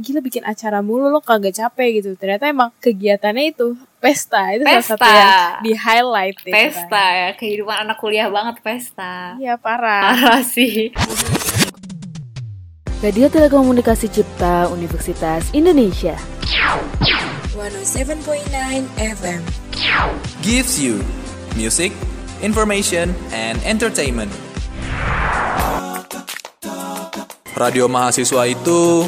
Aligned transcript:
gila 0.00 0.18
bikin 0.18 0.42
acara 0.42 0.80
mulu 0.80 1.06
lo 1.06 1.20
kagak 1.20 1.52
capek 1.52 2.00
gitu 2.00 2.10
ternyata 2.14 2.48
emang 2.48 2.72
kegiatannya 2.78 3.52
itu 3.52 3.76
pesta 3.96 4.50
itu 4.50 4.64
Pesta. 4.64 4.96
salah 4.96 4.96
satu 4.96 5.06
yang 5.06 5.30
di 5.60 5.72
highlight 5.74 6.36
gitu 6.40 6.50
kan. 6.50 6.64
Pesta 6.72 7.04
ya, 7.12 7.28
kehidupan 7.36 7.76
anak 7.78 7.96
kuliah 7.96 8.26
banget 8.26 8.58
pesta. 8.60 9.36
iya 9.36 9.54
parah 9.54 10.10
Parah 10.10 10.40
sih. 10.42 10.90
Radio 13.00 13.28
Telekomunikasi 13.28 14.08
Cipta 14.08 14.68
Universitas 14.68 15.48
Indonesia. 15.52 16.16
107.9 17.52 18.20
FM. 18.96 19.40
gives 20.40 20.76
you 20.76 21.00
music, 21.52 21.92
information, 22.40 23.12
and 23.32 23.56
entertainment. 23.64 24.28
Radio 27.52 27.84
mahasiswa 27.86 28.48
itu 28.48 29.04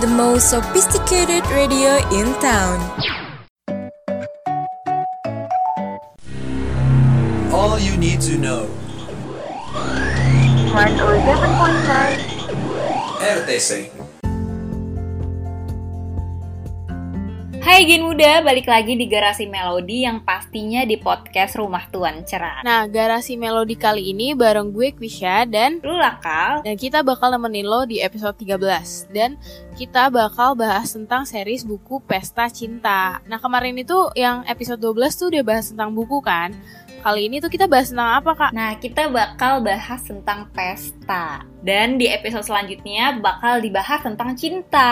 The 0.00 0.06
most 0.06 0.48
sophisticated 0.48 1.46
radio 1.48 1.98
in 2.10 2.32
town. 2.40 2.80
all 7.52 7.78
you 7.78 7.96
need 7.98 8.20
to 8.22 8.38
know. 8.38 8.64
RTC. 13.20 13.99
Hai 17.60 17.84
Gen 17.84 18.08
Muda, 18.08 18.40
balik 18.40 18.64
lagi 18.64 18.96
di 18.96 19.04
Garasi 19.04 19.44
Melodi 19.44 20.08
yang 20.08 20.24
pastinya 20.24 20.80
di 20.88 20.96
podcast 20.96 21.60
Rumah 21.60 21.92
Tuan 21.92 22.24
Cerah. 22.24 22.64
nah 22.64 22.88
garasi 22.88 23.36
melodi 23.36 23.76
kali 23.76 24.16
ini 24.16 24.32
bareng 24.32 24.72
gue 24.72 24.96
Kwisha 24.96 25.44
dan 25.44 25.76
Lu 25.84 25.92
lakal, 25.92 26.64
dan 26.64 26.76
kita 26.80 27.04
bakal 27.04 27.28
nemenin 27.28 27.68
lo 27.68 27.84
di 27.84 28.00
episode 28.00 28.32
13 28.40 29.12
dan 29.12 29.36
kita 29.76 30.08
bakal 30.08 30.56
bahas 30.56 30.96
tentang 30.96 31.28
series 31.28 31.68
buku 31.68 32.00
Pesta 32.08 32.48
Cinta. 32.48 33.20
Nah, 33.28 33.36
kemarin 33.36 33.76
itu 33.76 34.08
yang 34.16 34.40
episode 34.48 34.80
12 34.80 35.20
tuh 35.20 35.26
udah 35.28 35.44
bahas 35.44 35.68
tentang 35.68 35.92
buku 35.92 36.24
kan? 36.24 36.56
Kali 37.00 37.28
ini 37.28 37.40
tuh 37.40 37.48
kita 37.48 37.68
bahas 37.68 37.88
tentang 37.92 38.20
apa, 38.20 38.32
Kak? 38.36 38.50
Nah, 38.52 38.76
kita 38.76 39.08
bakal 39.08 39.64
bahas 39.64 40.00
tentang 40.04 40.48
pesta. 40.52 41.48
Dan 41.60 42.00
di 42.00 42.08
episode 42.08 42.44
selanjutnya 42.44 43.20
bakal 43.20 43.60
dibahas 43.60 44.00
tentang 44.00 44.32
cinta. 44.32 44.90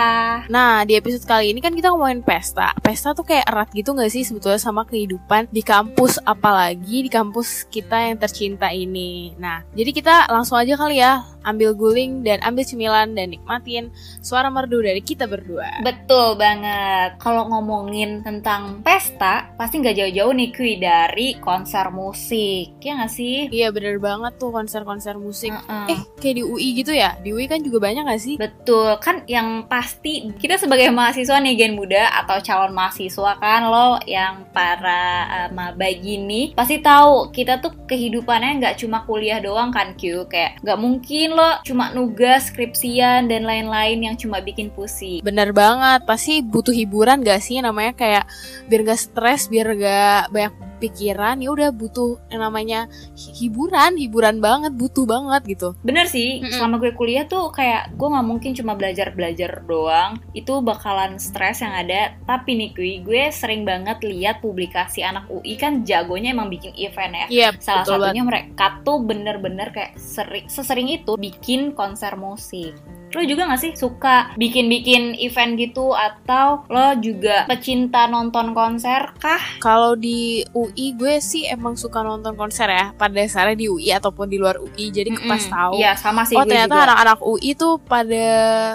Nah, 0.52 0.84
di 0.84 0.94
episode 0.94 1.24
kali 1.24 1.56
ini 1.56 1.64
kan 1.64 1.72
kita 1.72 1.88
ngomongin 1.92 2.20
pesta. 2.20 2.76
Pesta 2.84 3.16
tuh 3.16 3.24
kayak 3.24 3.48
erat 3.48 3.68
gitu 3.72 3.96
gak 3.96 4.12
sih 4.12 4.24
sebetulnya 4.24 4.60
sama 4.60 4.84
kehidupan 4.84 5.48
di 5.48 5.64
kampus, 5.64 6.20
apalagi 6.28 7.08
di 7.08 7.10
kampus 7.10 7.64
kita 7.72 8.12
yang 8.12 8.20
tercinta 8.20 8.68
ini. 8.68 9.32
Nah, 9.40 9.64
jadi 9.72 9.90
kita 9.96 10.14
langsung 10.28 10.60
aja 10.60 10.76
kali 10.76 11.00
ya, 11.00 11.24
ambil 11.48 11.72
guling 11.72 12.20
dan 12.20 12.44
ambil 12.44 12.64
cemilan 12.68 13.16
dan 13.16 13.32
nikmatin 13.32 13.88
suara 14.20 14.52
merdu 14.52 14.84
dari 14.84 15.00
kita 15.00 15.24
berdua. 15.24 15.80
Betul 15.80 16.36
banget. 16.36 17.16
Kalau 17.16 17.48
ngomongin 17.48 18.20
tentang 18.20 18.84
pesta, 18.84 19.48
pasti 19.56 19.80
nggak 19.80 19.96
jauh-jauh 19.96 20.32
nih 20.36 20.50
Kui 20.52 20.76
dari 20.76 21.40
konser 21.40 21.88
musik. 21.88 22.76
Ya 22.84 23.00
nggak 23.00 23.12
sih? 23.12 23.48
Iya 23.48 23.72
bener 23.72 23.96
banget 23.96 24.36
tuh 24.36 24.52
konser-konser 24.52 25.16
musik. 25.16 25.52
Heeh. 25.52 25.96
Eh, 25.96 26.00
kayak 26.20 26.34
di 26.36 26.44
UI 26.58 26.82
gitu 26.82 26.90
ya? 26.90 27.14
Di 27.22 27.30
UI 27.30 27.46
kan 27.46 27.62
juga 27.62 27.78
banyak 27.78 28.02
gak 28.02 28.18
sih? 28.18 28.34
Betul, 28.34 28.98
kan 28.98 29.22
yang 29.30 29.70
pasti 29.70 30.34
kita 30.34 30.58
sebagai 30.58 30.90
mahasiswa 30.90 31.38
nih 31.38 31.54
Gen 31.54 31.78
Muda 31.78 32.10
atau 32.26 32.42
calon 32.42 32.74
mahasiswa 32.74 33.38
kan 33.38 33.70
lo 33.70 34.02
yang 34.02 34.50
para 34.50 35.28
uh, 35.30 35.48
maba 35.54 35.86
gini 35.94 36.50
pasti 36.58 36.82
tahu 36.82 37.30
kita 37.30 37.62
tuh 37.62 37.70
kehidupannya 37.86 38.58
nggak 38.58 38.76
cuma 38.82 39.06
kuliah 39.06 39.38
doang 39.38 39.70
kan 39.70 39.94
Q 39.94 40.26
kayak 40.26 40.58
nggak 40.64 40.78
mungkin 40.80 41.38
lo 41.38 41.62
cuma 41.62 41.94
nugas 41.94 42.48
skripsian 42.48 43.28
dan 43.28 43.44
lain-lain 43.44 44.00
yang 44.00 44.16
cuma 44.16 44.40
bikin 44.40 44.72
pusing. 44.72 45.20
Bener 45.20 45.52
banget, 45.52 46.08
pasti 46.08 46.40
butuh 46.40 46.72
hiburan 46.72 47.20
gak 47.20 47.44
sih? 47.44 47.60
Namanya 47.60 47.92
kayak 47.92 48.24
biar 48.66 48.80
gak 48.88 49.00
stres, 49.00 49.52
biar 49.52 49.68
gak 49.76 50.32
banyak 50.32 50.67
pikiran, 50.78 51.42
ya 51.42 51.50
udah 51.52 51.70
butuh 51.74 52.16
yang 52.30 52.42
namanya 52.42 52.86
hi- 53.14 53.34
hiburan, 53.44 53.98
hiburan 53.98 54.38
banget, 54.38 54.72
butuh 54.74 55.04
banget 55.04 55.42
gitu. 55.58 55.68
Bener 55.82 56.06
sih, 56.06 56.40
Mm-mm. 56.40 56.54
selama 56.54 56.78
gue 56.80 56.94
kuliah 56.94 57.26
tuh 57.26 57.50
kayak 57.52 57.94
gue 57.98 58.08
nggak 58.08 58.26
mungkin 58.26 58.52
cuma 58.54 58.78
belajar-belajar 58.78 59.66
doang. 59.66 60.22
Itu 60.32 60.62
bakalan 60.62 61.18
stres 61.18 61.60
yang 61.60 61.74
ada. 61.74 62.16
Tapi 62.24 62.54
nih 62.54 62.70
Kui, 62.72 62.92
gue 63.02 63.28
sering 63.34 63.66
banget 63.66 64.00
lihat 64.06 64.40
publikasi 64.40 65.02
anak 65.02 65.26
UI 65.28 65.58
kan 65.58 65.82
jagonya 65.82 66.32
emang 66.32 66.48
bikin 66.48 66.72
event 66.78 67.14
ya. 67.14 67.26
Iya, 67.28 67.48
Salah 67.58 67.84
satunya 67.84 68.22
mereka 68.22 68.80
tuh 68.86 69.02
bener-bener 69.02 69.74
kayak 69.74 69.98
sering, 69.98 70.46
sesering 70.46 70.88
itu 70.88 71.18
bikin 71.18 71.74
konser 71.74 72.14
musik. 72.14 72.72
Lo 73.14 73.24
juga 73.24 73.48
gak 73.48 73.60
sih 73.60 73.72
suka 73.72 74.32
bikin-bikin 74.36 75.16
event 75.16 75.56
gitu 75.56 75.96
atau 75.96 76.64
lo 76.68 76.92
juga 77.00 77.48
pecinta 77.48 78.04
nonton 78.08 78.52
konser 78.52 79.12
kah? 79.16 79.40
Kalau 79.60 79.96
di 79.96 80.44
UI 80.52 80.92
gue 80.96 81.16
sih 81.22 81.48
emang 81.48 81.74
suka 81.74 82.04
nonton 82.04 82.36
konser 82.36 82.68
ya, 82.68 82.92
pada 82.96 83.16
dasarnya 83.16 83.56
di 83.56 83.66
UI 83.66 83.90
ataupun 83.92 84.28
di 84.28 84.36
luar 84.36 84.60
UI, 84.60 84.92
jadi 84.92 85.08
pas 85.24 85.40
Mm-mm. 85.40 85.54
tahu. 85.54 85.74
Iya 85.80 85.92
sama 85.96 86.22
sih 86.24 86.36
Oh 86.36 86.44
ternyata 86.44 86.86
anak-anak 86.86 87.18
UI 87.24 87.50
tuh 87.54 87.80
pada 87.82 88.26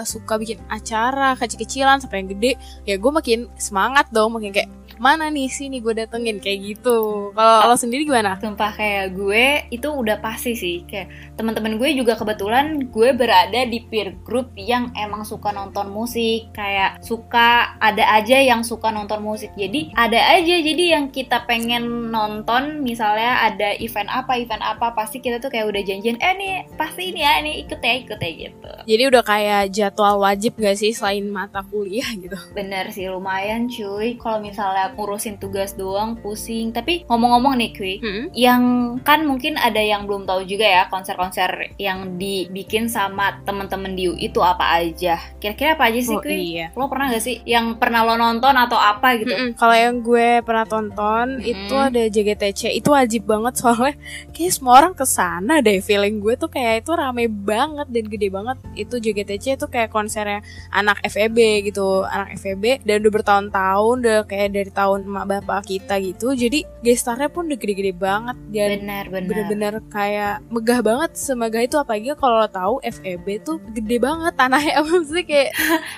suka 0.04 0.36
bikin 0.36 0.60
acara 0.68 1.34
kecil-kecilan 1.38 2.00
sampai 2.02 2.24
yang 2.24 2.30
gede 2.36 2.52
Ya 2.84 2.94
gue 3.00 3.10
makin 3.10 3.48
semangat 3.56 4.08
dong 4.10 4.36
Makin 4.36 4.52
kayak 4.52 4.70
mana 4.98 5.30
nih 5.30 5.48
sini 5.50 5.78
gue 5.80 5.94
datengin? 5.94 6.38
Kayak 6.38 6.58
gitu. 6.74 7.30
Kalau 7.34 7.70
lo 7.70 7.76
sendiri 7.78 8.06
gimana? 8.06 8.38
Sumpah 8.38 8.72
kayak 8.74 9.14
gue 9.14 9.68
itu 9.70 9.88
udah 9.88 10.18
pasti 10.20 10.52
sih. 10.58 10.82
Kayak 10.84 11.36
teman-teman 11.38 11.78
gue 11.78 11.90
juga 11.96 12.18
kebetulan 12.18 12.90
gue 12.90 13.10
berada 13.14 13.60
di 13.66 13.82
peer 13.86 14.16
group 14.22 14.52
yang 14.58 14.90
emang 14.98 15.22
suka 15.24 15.50
nonton 15.54 15.90
musik. 15.90 16.50
Kayak 16.52 17.00
suka 17.00 17.78
ada 17.80 18.04
aja 18.14 18.38
yang 18.40 18.66
suka 18.66 18.90
nonton 18.90 19.22
musik. 19.22 19.50
Jadi 19.54 19.94
ada 19.94 20.18
aja. 20.36 20.54
Jadi 20.60 20.84
yang 20.92 21.08
kita 21.14 21.46
pengen 21.48 22.10
nonton 22.10 22.84
misalnya 22.84 23.46
ada 23.46 23.72
event 23.78 24.10
apa 24.10 24.36
event 24.36 24.62
apa 24.64 24.92
pasti 24.92 25.22
kita 25.22 25.40
tuh 25.40 25.48
kayak 25.48 25.70
udah 25.70 25.82
janjian 25.84 26.18
eh 26.20 26.34
nih 26.36 26.54
pasti 26.76 27.14
ini 27.14 27.20
ya 27.24 27.40
ini 27.40 27.52
ikut 27.64 27.80
ya 27.80 27.94
ikut 28.04 28.18
ya 28.20 28.30
gitu. 28.34 28.72
Jadi 28.84 29.02
udah 29.08 29.22
kayak 29.24 29.62
jadwal 29.72 30.20
wajib 30.20 30.56
gak 30.60 30.76
sih 30.76 30.92
selain 30.92 31.26
mata 31.30 31.64
kuliah 31.64 32.06
gitu? 32.16 32.36
Bener 32.52 32.92
sih 32.92 33.08
lumayan 33.08 33.70
cuy. 33.70 34.16
Kalau 34.20 34.42
misalnya 34.42 34.83
ngurusin 34.90 35.36
tugas 35.36 35.72
doang 35.72 36.16
pusing 36.16 36.68
tapi 36.68 37.06
ngomong-ngomong 37.06 37.56
nih 37.56 37.70
cuy 37.72 37.94
Hmm? 37.96 38.26
yang 38.34 38.62
kan 39.00 39.22
mungkin 39.22 39.56
ada 39.56 39.78
yang 39.78 40.04
belum 40.04 40.24
tahu 40.24 40.44
juga 40.44 40.66
ya 40.66 40.82
konser-konser 40.88 41.72
yang 41.76 42.18
dibikin 42.18 42.86
sama 42.86 43.40
temen-temen 43.42 43.92
di 43.92 44.04
UI 44.06 44.20
itu 44.24 44.40
apa 44.40 44.76
aja 44.76 45.16
kira-kira 45.38 45.72
apa 45.72 45.88
aja 45.88 46.00
sih 46.00 46.12
Oh 46.12 46.20
Kui? 46.20 46.56
iya 46.56 46.66
lo 46.72 46.86
pernah 46.86 47.08
gak 47.08 47.22
sih 47.22 47.40
yang 47.44 47.76
pernah 47.76 48.02
lo 48.02 48.14
nonton 48.14 48.52
atau 48.52 48.74
apa 48.74 49.16
gitu 49.16 49.30
Mm-mm. 49.30 49.50
Kalau 49.54 49.72
yang 49.72 50.00
gue 50.00 50.40
pernah 50.40 50.64
tonton 50.64 51.38
Mm-mm. 51.38 51.46
itu 51.46 51.74
ada 51.74 52.02
JGTC 52.04 52.74
itu 52.74 52.88
wajib 52.88 53.24
banget 53.24 53.54
soalnya 53.56 53.94
kayak 54.30 54.52
semua 54.52 54.74
orang 54.76 54.92
ke 54.92 55.04
sana 55.04 55.60
deh 55.60 55.78
feeling 55.78 56.18
gue 56.18 56.34
tuh 56.34 56.48
kayak 56.48 56.82
itu 56.82 56.90
rame 56.90 57.24
banget 57.28 57.86
dan 57.86 58.04
gede 58.04 58.28
banget 58.28 58.56
itu 58.74 58.94
JGTC 58.96 59.44
itu 59.54 59.66
kayak 59.66 59.88
konsernya 59.88 60.40
anak 60.70 60.98
FEB 61.04 61.38
gitu 61.64 62.02
anak 62.02 62.34
FEB 62.34 62.82
dan 62.82 62.98
udah 62.98 63.12
bertahun-tahun 63.12 63.96
udah 64.00 64.18
kayak 64.24 64.48
dari 64.50 64.70
tahun 64.74 65.00
emak 65.04 65.24
bapak 65.30 65.60
kita 65.64 65.94
gitu 65.98 66.34
jadi 66.34 66.66
gestarnya 66.80 67.28
pun 67.28 67.46
udah 67.46 67.56
gede-gede 67.56 67.92
banget 67.92 68.36
dan 68.50 68.68
benar 68.78 69.04
benar. 69.06 69.26
bener-bener 69.26 69.74
kayak 69.88 70.42
megah 70.46 70.80
banget 70.80 71.10
semegah 71.14 71.62
itu 71.62 71.76
apalagi 71.76 72.12
kalau 72.14 72.42
lo 72.42 72.48
tahu 72.48 72.74
FEB 72.82 73.26
tuh 73.40 73.56
gede 73.70 73.96
banget 73.96 74.34
tanahnya. 74.34 74.74
Apa 74.80 74.90
sih 75.00 75.22
kayak 75.22 75.50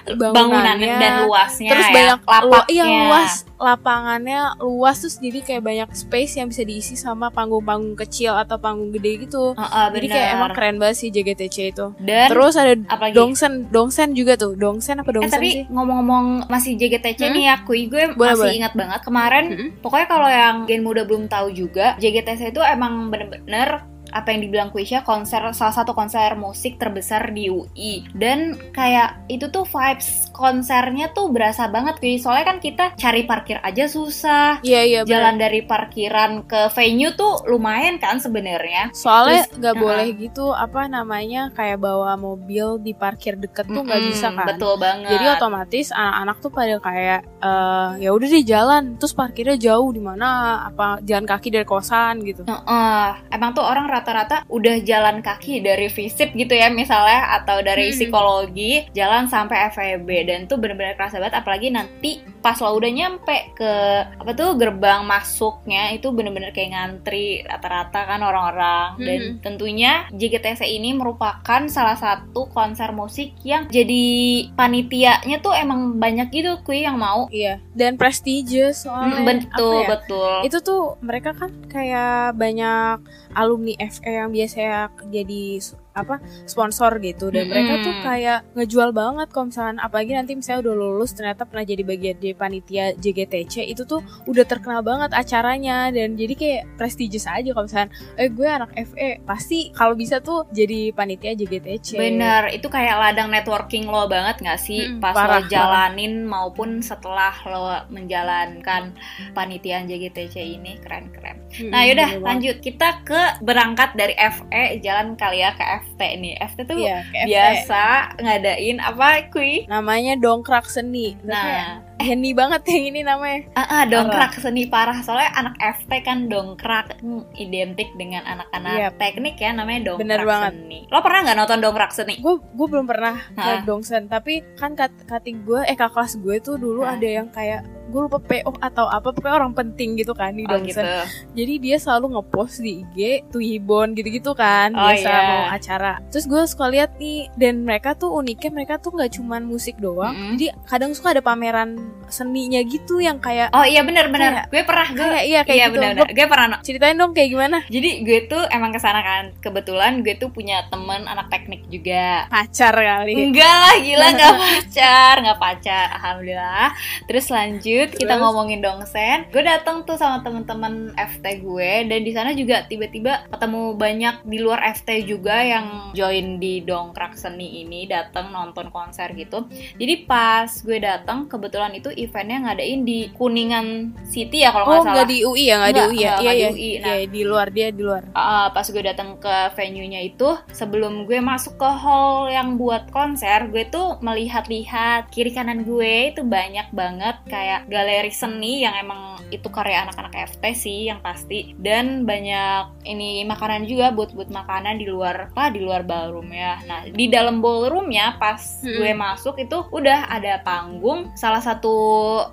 bangunannya 0.07 0.89
dan 0.97 1.13
luasnya 1.25 1.71
terus 1.73 1.87
ya, 1.87 1.95
banyak 1.95 2.21
lu, 2.21 2.29
lapaknya. 2.29 2.69
iya 2.69 2.85
luas 2.87 3.33
lapangannya 3.57 4.41
luas 4.61 4.97
terus 5.01 5.17
jadi 5.17 5.41
kayak 5.41 5.63
banyak 5.63 5.89
space 5.91 6.37
yang 6.37 6.47
bisa 6.47 6.63
diisi 6.63 6.93
sama 6.95 7.29
panggung-panggung 7.29 7.97
kecil 7.97 8.37
atau 8.37 8.57
panggung 8.57 8.93
gede 8.93 9.25
gitu. 9.25 9.57
Heeh, 9.57 9.87
jadi 9.91 9.97
benar. 10.03 10.15
kayak 10.15 10.29
emang 10.31 10.51
keren 10.53 10.77
banget 10.77 10.97
sih 10.99 11.09
JGTC 11.09 11.57
itu. 11.73 11.87
Dan 11.99 12.29
terus 12.29 12.55
ada 12.55 12.77
apalagi? 12.87 13.17
Dongsen 13.17 13.53
Dongsen 13.67 14.13
juga 14.13 14.37
tuh. 14.37 14.53
Dongsen 14.55 15.01
apa 15.01 15.09
Eh 15.09 15.15
Dongsen 15.17 15.33
tapi 15.33 15.49
sih? 15.51 15.65
ngomong-ngomong 15.67 16.27
masih 16.47 16.77
JGTC 16.77 17.19
Hmm? 17.19 17.33
nih 17.33 17.45
ya, 17.45 17.57
kui 17.65 17.81
gue 17.87 18.13
Boleh, 18.13 18.19
masih 18.31 18.39
boleh. 18.39 18.55
ingat 18.55 18.66
banget 18.75 19.01
kemarin. 19.05 19.45
Mm-mm. 19.53 19.71
Pokoknya 19.85 20.09
kalau 20.09 20.29
yang 20.31 20.57
Gen 20.65 20.83
Muda 20.83 21.07
belum 21.07 21.29
tahu 21.31 21.53
juga, 21.53 21.95
JGTC 22.01 22.51
itu 22.51 22.63
emang 22.65 23.13
bener-bener 23.13 23.85
apa 24.17 24.33
yang 24.33 24.41
dibilang 24.49 24.69
Kuisha 24.73 25.05
konser 25.05 25.45
salah 25.53 25.75
satu 25.75 25.93
konser 25.93 26.33
musik 26.41 26.81
terbesar 26.81 27.31
di 27.37 27.53
UI 27.53 28.09
dan 28.17 28.57
kayak 28.73 29.21
itu 29.29 29.53
tuh 29.53 29.69
vibes 29.69 30.33
konsernya 30.33 31.13
tuh 31.13 31.29
berasa 31.29 31.69
banget 31.69 32.01
kui 32.01 32.17
soalnya 32.17 32.57
kan 32.57 32.59
kita 32.63 32.97
cari 32.97 33.29
parkir 33.29 33.61
aja 33.61 33.85
susah 33.85 34.65
iya 34.65 34.83
iya 34.85 35.01
bener. 35.05 35.11
jalan 35.13 35.35
dari 35.37 35.61
parkiran 35.65 36.45
ke 36.49 36.73
venue 36.73 37.13
tuh 37.13 37.45
lumayan 37.45 38.01
kan 38.01 38.17
sebenarnya 38.17 38.95
soalnya 38.97 39.45
nggak 39.53 39.77
boleh 39.77 40.09
gitu 40.17 40.57
apa 40.57 40.89
namanya 40.89 41.53
kayak 41.53 41.83
bawa 41.83 42.17
mobil 42.17 42.81
di 42.81 42.97
parkir 42.97 43.37
deket 43.37 43.69
tuh 43.69 43.83
nggak 43.85 44.01
Mm-mm, 44.01 44.13
bisa 44.13 44.29
kan 44.33 44.47
betul 44.47 44.75
banget 44.79 45.11
Jadi 45.17 45.25
otomatis 45.33 45.87
anak-anak 45.91 46.37
tuh 46.45 46.53
pada 46.53 46.77
kayak 46.79 47.21
eh 47.43 47.89
ya 48.05 48.11
udah 48.13 48.29
di 48.29 48.43
jalan, 48.45 48.83
terus 49.01 49.17
parkirnya 49.17 49.57
jauh 49.57 49.89
di 49.91 50.03
mana? 50.03 50.61
Apa 50.69 51.01
jalan 51.03 51.25
kaki 51.25 51.49
dari 51.49 51.65
kosan 51.65 52.21
gitu? 52.23 52.45
Heeh, 52.45 53.09
emang 53.33 53.57
tuh 53.57 53.65
orang 53.65 53.89
rata 53.89 54.06
rata-rata 54.07 54.47
udah 54.47 54.79
jalan 54.81 55.19
kaki 55.19 55.59
dari 55.59 55.91
FISIP 55.91 56.39
gitu 56.39 56.55
ya 56.55 56.71
misalnya 56.71 57.27
atau 57.35 57.59
dari 57.59 57.91
Hmm. 57.91 57.99
psikologi 57.99 58.87
jalan 58.93 59.27
sampai 59.27 59.67
FEB 59.69 60.07
dan 60.23 60.47
tuh 60.47 60.57
bener-bener 60.57 60.95
kerasa 60.95 61.19
banget 61.19 61.35
apalagi 61.37 61.69
nanti 61.69 62.11
pas 62.39 62.55
lo 62.57 62.71
udah 62.73 62.87
nyampe 62.89 63.51
ke 63.53 63.73
apa 64.15 64.31
tuh 64.33 64.55
gerbang 64.55 65.03
masuknya 65.03 65.91
itu 65.91 66.07
bener-bener 66.09 66.51
kayak 66.51 66.71
ngantri 66.71 67.43
rata-rata 67.43 68.07
kan 68.07 68.23
orang-orang 68.23 68.95
dan 68.97 69.19
Mhm. 69.19 69.35
tentunya 69.41 69.93
JGTC 70.13 70.63
ini 70.69 70.95
merupakan 70.95 71.43
salah 71.67 71.97
satu 71.97 72.47
konser 72.47 72.91
musik 72.93 73.35
yang 73.43 73.67
jadi 73.67 74.07
panitianya 74.55 75.41
tuh 75.41 75.53
emang 75.53 75.97
banyak 75.97 76.31
gitu 76.31 76.63
kui 76.63 76.81
yang 76.81 76.95
mau 76.97 77.27
Iya, 77.29 77.59
dan 77.73 77.97
prestigious 77.97 78.83
soalnya. 78.83 79.17
Hmm, 79.17 79.27
betul 79.27 79.75
ya? 79.77 79.89
betul 79.91 80.33
Itu 80.45 80.59
tuh 80.61 80.83
mereka 81.01 81.35
kan 81.35 81.51
kayak 81.67 82.37
banyak 82.37 83.03
alumni 83.33 83.75
yang 84.05 84.29
biasanya 84.33 84.91
jadi 85.09 85.41
s- 85.61 85.77
apa 85.97 86.21
sponsor 86.45 87.01
gitu. 87.01 87.33
Dan 87.33 87.49
mereka 87.49 87.81
tuh 87.81 87.95
kayak 88.05 88.39
ngejual 88.53 88.93
banget 88.93 89.29
kalau 89.33 89.49
misalnya 89.49 89.81
apalagi 89.81 90.13
nanti 90.13 90.37
misalnya 90.37 90.69
udah 90.69 90.75
lulus 90.77 91.17
ternyata 91.17 91.49
pernah 91.49 91.65
jadi 91.65 91.83
bagian 91.83 92.17
di 92.21 92.31
panitia 92.37 92.93
JGTC 92.95 93.65
itu 93.65 93.83
tuh 93.89 94.05
udah 94.29 94.45
terkenal 94.45 94.85
banget 94.85 95.17
acaranya. 95.17 95.89
Dan 95.89 96.15
jadi 96.15 96.35
kayak 96.37 96.63
prestigious 96.77 97.25
aja 97.25 97.57
kalau 97.57 97.65
misalnya 97.65 97.89
eh 98.21 98.29
gue 98.29 98.49
anak 98.49 98.71
FE 98.77 99.25
pasti 99.25 99.73
kalau 99.73 99.97
bisa 99.97 100.21
tuh 100.21 100.45
jadi 100.53 100.93
panitia 100.93 101.33
JGTC 101.33 101.97
Bener, 101.97 102.53
itu 102.53 102.69
kayak 102.69 102.97
ladang 103.01 103.33
networking 103.33 103.89
lo 103.89 104.05
banget 104.07 104.45
gak 104.45 104.61
sih? 104.61 104.85
Mm, 104.87 105.01
pas 105.01 105.17
parah, 105.17 105.41
lo 105.41 105.49
jalanin 105.49 106.27
maupun 106.29 106.85
setelah 106.85 107.33
lo 107.49 107.89
menjalankan 107.89 108.93
panitian 109.33 109.89
JGTC 109.89 110.37
ini 110.37 110.77
keren-keren. 110.83 111.41
Mm, 111.63 111.71
Nah 111.73 111.81
yaudah 111.87 112.11
lanjut. 112.21 112.57
Kita 112.61 113.01
ke 113.07 113.41
berangkat 113.41 113.95
dari 113.95 114.15
FE 114.17 114.83
jalan 114.83 115.15
kali 115.15 115.41
ya 115.41 115.55
ke 115.55 115.65
FT 115.95 116.01
nih. 116.19 116.35
FT 116.43 116.59
tuh 116.67 116.77
FE. 116.83 117.25
biasa 117.31 117.85
ngadain 118.19 118.79
apa 118.83 119.31
kui? 119.31 119.65
namanya 119.71 120.19
dongkrak 120.19 120.67
seni 120.67 121.15
Nah, 121.23 121.81
Henny 121.99 122.31
banget 122.31 122.61
yang 122.67 122.85
ini 122.87 123.01
namanya 123.01 123.49
ah, 123.53 123.65
ah, 123.67 123.83
dongkrak 123.85 124.37
seni 124.37 124.65
parah 124.65 125.01
soalnya 125.01 125.33
anak 125.35 125.55
FT 125.57 125.93
kan 126.01 126.19
dongkrak 126.27 126.99
hmm, 126.99 127.33
identik 127.35 127.89
dengan 127.95 128.21
anak-anak 128.23 128.73
Iya. 128.75 128.89
teknik 128.93 129.37
ya 129.37 129.51
namanya 129.51 129.81
dongkrak 129.87 130.03
Bener 130.03 130.21
banget. 130.23 130.53
seni. 130.55 130.79
Lo 130.87 131.01
pernah 131.01 131.21
nggak 131.23 131.39
nonton 131.39 131.59
dongkrak 131.59 131.91
seni? 131.91 132.15
gue 132.17 132.35
gue 132.37 132.67
belum 132.67 132.85
pernah 132.85 133.17
ke? 133.31 133.65
Dongsen 133.65 134.07
tapi 134.07 134.41
kan 134.55 134.73
kat, 134.73 134.93
kating 135.05 135.43
gue 135.43 135.61
eh 135.63 135.73
kakak 135.73 135.97
kelas 135.97 136.13
gue 136.19 136.37
tuh 136.39 136.57
dulu 136.57 136.83
Hah? 136.83 136.95
ada 136.95 137.09
yang 137.11 137.29
kayak 137.29 137.65
gue 137.87 138.03
lupa 138.03 138.19
PO 138.19 138.51
atau 138.59 138.85
apa 138.85 139.09
pokoknya 139.09 139.37
orang 139.37 139.55
penting 139.55 139.95
gitu 139.95 140.11
kan 140.11 140.35
di 140.35 140.43
Oh 140.43 140.53
Dongsen 140.53 140.83
gitu. 140.83 141.03
jadi 141.35 141.55
dia 141.57 141.77
selalu 141.79 142.07
ngepost 142.13 142.59
di 142.59 142.83
IG 142.83 142.99
Tuibon 143.31 143.95
gitu-gitu 143.95 144.35
kan 144.35 144.75
Oh, 144.75 144.85
biasa 144.85 145.07
iya. 145.07 145.23
mau 145.25 145.43
acara 145.49 145.93
terus 146.09 146.27
gue 146.27 146.43
suka 146.45 146.67
lihat 146.67 146.99
nih 146.99 147.31
dan 147.35 147.63
mereka 147.63 147.95
tuh 147.95 148.11
uniknya 148.13 148.51
mereka 148.53 148.77
tuh 148.77 148.91
nggak 148.91 149.15
cuman 149.15 149.43
musik 149.45 149.79
doang 149.79 150.13
Mm-mm. 150.13 150.35
jadi 150.35 150.47
kadang 150.67 150.93
suka 150.93 151.15
ada 151.15 151.23
pameran 151.23 151.86
seninya 152.07 152.63
gitu 152.63 152.99
yang 152.99 153.19
kayak 153.19 153.51
Oh 153.51 153.63
iya 153.63 153.83
benar-benar. 153.83 154.47
Kayak- 154.47 154.49
Gue 154.49 154.63
pernah 154.63 154.89
gue 154.89 155.03
kayak 155.03 155.27
iya 155.27 155.41
kayak 155.43 155.53
iya 155.53 155.67
gitu 155.67 155.75
benar-benar. 155.75 156.09
Gue 156.09 156.27
pernah 156.27 156.47
no- 156.49 156.63
ceritain 156.63 156.95
dong 156.95 157.13
kayak 157.13 157.31
gimana 157.31 157.59
Jadi 157.67 157.91
gue 158.01 158.19
tuh 158.27 158.43
emang 158.49 158.71
ke 158.71 158.79
sana 158.79 159.01
kan. 159.01 159.25
Kebetulan 159.37 160.01
gue 160.01 160.15
tuh 160.15 160.31
punya 160.31 160.67
temen 160.67 161.05
anak 161.05 161.29
teknik 161.29 161.67
juga. 161.67 162.27
pacar 162.27 162.73
kali 162.73 163.13
Enggak 163.13 163.43
lah, 163.53 163.77
gila 163.77 164.07
nggak 164.17 164.35
pacar, 164.37 165.15
nggak 165.19 165.39
pacar, 165.39 165.87
alhamdulillah. 165.93 166.69
Terus 167.05 167.27
lanjut 167.27 167.89
kita 167.93 168.07
Terus? 168.09 168.23
ngomongin 168.23 168.61
dongsen. 168.61 169.19
Gue 169.29 169.43
datang 169.43 169.83
tuh 169.83 169.95
sama 169.95 170.23
temen-temen 170.23 170.75
FT 170.95 171.25
gue 171.41 171.73
dan 171.85 172.01
di 172.01 172.13
sana 172.13 172.31
juga 172.33 172.65
tiba-tiba 172.65 173.27
ketemu 173.29 173.75
banyak 173.75 174.17
di 174.23 174.39
luar 174.39 174.63
FT 174.73 174.89
juga 175.05 175.39
yang 175.39 175.67
join 175.93 176.39
di 176.39 176.63
dongkrak 176.63 177.15
seni 177.15 177.63
ini, 177.63 177.85
datang 177.85 178.31
nonton 178.31 178.71
konser 178.71 179.13
gitu. 179.13 179.45
Jadi 179.75 180.07
pas 180.07 180.49
gue 180.49 180.79
datang, 180.79 181.27
kebetulan 181.27 181.73
itu 181.77 181.89
eventnya 181.95 182.39
ngadain 182.49 182.81
di 182.83 183.09
Kuningan 183.13 183.95
City 184.09 184.43
ya 184.43 184.51
kalau 184.51 184.67
oh 184.67 184.71
nggak 184.71 184.83
salah. 184.83 184.95
nggak 184.97 185.09
di 185.09 185.19
UI 185.23 185.45
ya 185.45 185.55
nggak 185.61 185.73
di 185.73 185.83
UI 185.87 185.99
ya 186.01 186.15
iya 186.21 186.33
iya 186.33 186.49
UI. 186.53 186.71
Nah, 186.81 186.97
di 187.07 187.23
luar 187.23 187.47
dia 187.53 187.69
di 187.71 187.83
luar 187.85 188.03
Uh, 188.17 188.49
pas 188.51 188.65
gue 188.65 188.83
datang 188.83 189.21
ke 189.21 189.37
venue-nya 189.55 190.01
itu 190.03 190.29
sebelum 190.53 191.05
gue 191.05 191.19
masuk 191.21 191.59
ke 191.59 191.69
hall 191.69 192.29
yang 192.29 192.57
buat 192.57 192.89
konser 192.91 193.49
gue 193.51 193.69
tuh 193.69 193.99
melihat-lihat 194.01 195.11
kiri 195.13 195.33
kanan 195.33 195.65
gue 195.65 196.13
itu 196.15 196.23
banyak 196.23 196.71
banget 196.73 197.17
kayak 197.29 197.69
galeri 197.69 198.13
seni 198.13 198.65
yang 198.65 198.75
emang 198.79 199.19
itu 199.29 199.51
karya 199.51 199.83
anak-anak 199.83 200.15
FT 200.37 200.45
sih 200.55 200.79
yang 200.87 201.03
pasti 201.03 201.53
dan 201.59 202.07
banyak 202.07 202.87
ini 202.87 203.27
makanan 203.27 203.67
juga 203.67 203.91
buat-buat 203.91 204.31
makanan 204.31 204.79
di 204.79 204.87
luar 204.87 205.35
lah 205.35 205.49
di 205.51 205.61
luar 205.61 205.83
ballroom 205.83 206.31
ya 206.31 206.63
nah 206.63 206.87
di 206.87 207.07
dalam 207.11 207.43
ballroomnya 207.43 208.19
pas 208.19 208.39
Hmm. 208.57 208.79
gue 208.79 208.93
masuk 208.95 209.35
itu 209.37 209.59
udah 209.69 210.07
ada 210.07 210.39
panggung 210.47 211.11
salah 211.19 211.43
satu 211.43 211.66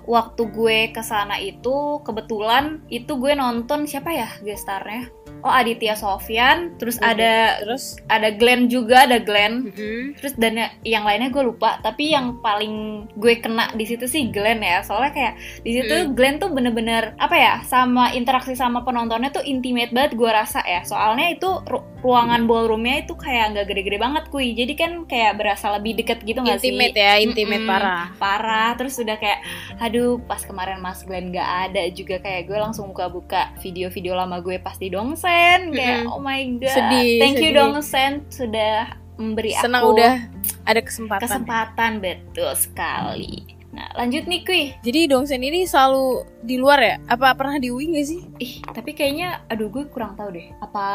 waktu 0.04 0.42
gue 0.50 0.78
ke 0.94 1.02
sana 1.02 1.38
itu 1.40 2.00
kebetulan 2.02 2.82
itu 2.88 3.16
gue 3.16 3.32
nonton 3.34 3.86
siapa 3.86 4.10
ya 4.14 4.28
gestarnya 4.42 5.23
oh 5.40 5.52
Aditya 5.52 5.92
Sofyan 5.94 6.72
terus 6.74 6.96
Iya, 6.96 7.04
ada 7.06 7.34
terus? 7.60 7.84
ada 8.06 8.28
Glenn 8.30 8.66
juga 8.66 9.04
ada 9.04 9.18
Glenn. 9.18 9.66
Mm-mm. 9.66 10.16
terus 10.16 10.32
dan 10.34 10.54
yang 10.82 11.04
lainnya 11.04 11.28
gue 11.28 11.42
lupa 11.42 11.76
tapi 11.78 12.10
yang 12.10 12.40
paling 12.40 12.72
gue 13.12 13.34
kena 13.36 13.68
di 13.70 13.84
situ 13.84 14.04
sih 14.04 14.28
Glenn 14.28 14.58
ya. 14.58 14.80
Soalnya 14.80 15.12
kayak 15.12 15.34
di 15.60 15.72
situ 15.72 15.92
Hmm. 15.94 16.12
Glenn 16.12 16.36
tuh 16.36 16.48
bener-bener 16.48 17.12
apa 17.16 17.34
ya 17.34 17.54
sama 17.62 18.10
interaksi 18.10 18.52
sama 18.52 18.82
penontonnya 18.82 19.28
tuh 19.30 19.42
intimate 19.42 19.90
banget 19.90 20.12
gue 20.14 20.26
rasa 20.26 20.60
ya. 20.60 20.80
Soalnya 20.82 21.30
itu 21.30 21.50
ru- 21.64 21.84
ruangan 22.00 22.44
ballroomnya 22.44 23.00
itu 23.00 23.14
kayak 23.14 23.52
nggak 23.52 23.66
gede-gede 23.66 23.96
banget 23.96 24.24
kui. 24.28 24.52
Jadi 24.52 24.72
kan 24.72 25.04
kayak 25.04 25.36
berasa 25.36 25.72
lebih 25.72 25.92
deket 25.94 26.20
gitu 26.22 26.40
nggak 26.40 26.58
sih? 26.58 26.68
Intimate 26.68 26.96
ya 26.96 27.12
intimate 27.18 27.60
Mm-mm. 27.60 27.70
parah. 27.70 28.04
Parah. 28.16 28.70
Terus 28.74 28.96
udah 28.96 29.16
kayak 29.16 29.40
aduh 29.78 30.16
pas 30.20 30.40
kemarin 30.40 30.78
Mas 30.78 31.02
Glenn 31.02 31.28
gak 31.30 31.44
ada 31.68 31.82
juga 31.90 32.16
kayak 32.18 32.46
gue 32.46 32.56
langsung 32.56 32.88
buka-buka 32.88 33.52
video-video 33.58 34.12
lama 34.12 34.38
gue 34.38 34.56
pas 34.56 34.74
di 34.74 34.88
Dongsen 35.14 35.70
kayak 35.70 36.02
Mm-mm. 36.02 36.10
oh 36.10 36.18
my 36.18 36.42
god. 36.58 36.74
Sedih, 36.74 37.22
thank 37.22 37.38
you 37.38 37.54
sedih. 37.54 37.58
Dongsen 37.62 38.12
sudah 38.26 38.98
memberi 39.14 39.54
senang 39.54 39.86
aku 39.86 39.94
udah 39.94 40.14
ada 40.66 40.80
kesempatan. 40.82 41.22
kesempatan 41.22 41.92
betul 42.02 42.50
sekali. 42.58 43.54
Nah 43.70 43.86
lanjut 43.94 44.26
nih 44.26 44.42
Kui. 44.42 44.64
Jadi 44.82 45.06
Dongsen 45.06 45.38
ini 45.38 45.70
selalu 45.70 46.26
di 46.42 46.58
luar 46.58 46.82
ya? 46.82 46.96
Apa 47.06 47.38
pernah 47.38 47.62
di 47.62 47.70
UI 47.70 47.94
gak 47.94 48.06
sih? 48.10 48.26
Ih 48.42 48.58
tapi 48.74 48.90
kayaknya 48.90 49.46
aduh 49.46 49.70
gue 49.70 49.86
kurang 49.86 50.18
tahu 50.18 50.34
deh. 50.34 50.50
Apa 50.58 50.86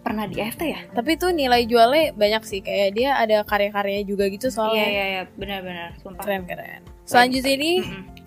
pernah 0.00 0.24
di 0.24 0.40
FT 0.40 0.62
ya? 0.64 0.80
Tapi 0.96 1.20
tuh 1.20 1.36
nilai 1.36 1.68
jualnya 1.68 2.16
banyak 2.16 2.48
sih. 2.48 2.64
Kayak 2.64 2.96
dia 2.96 3.10
ada 3.20 3.44
karya-karyanya 3.44 4.08
juga 4.08 4.24
gitu 4.32 4.48
iya 4.48 4.56
soalnya 4.56 4.86
iya 4.88 5.04
iya. 5.04 5.22
Benar-benar 5.36 6.00
sumpah. 6.00 6.24
Keren 6.24 6.48
keren 6.48 6.95
selanjutnya 7.06 7.54
ini 7.56 7.72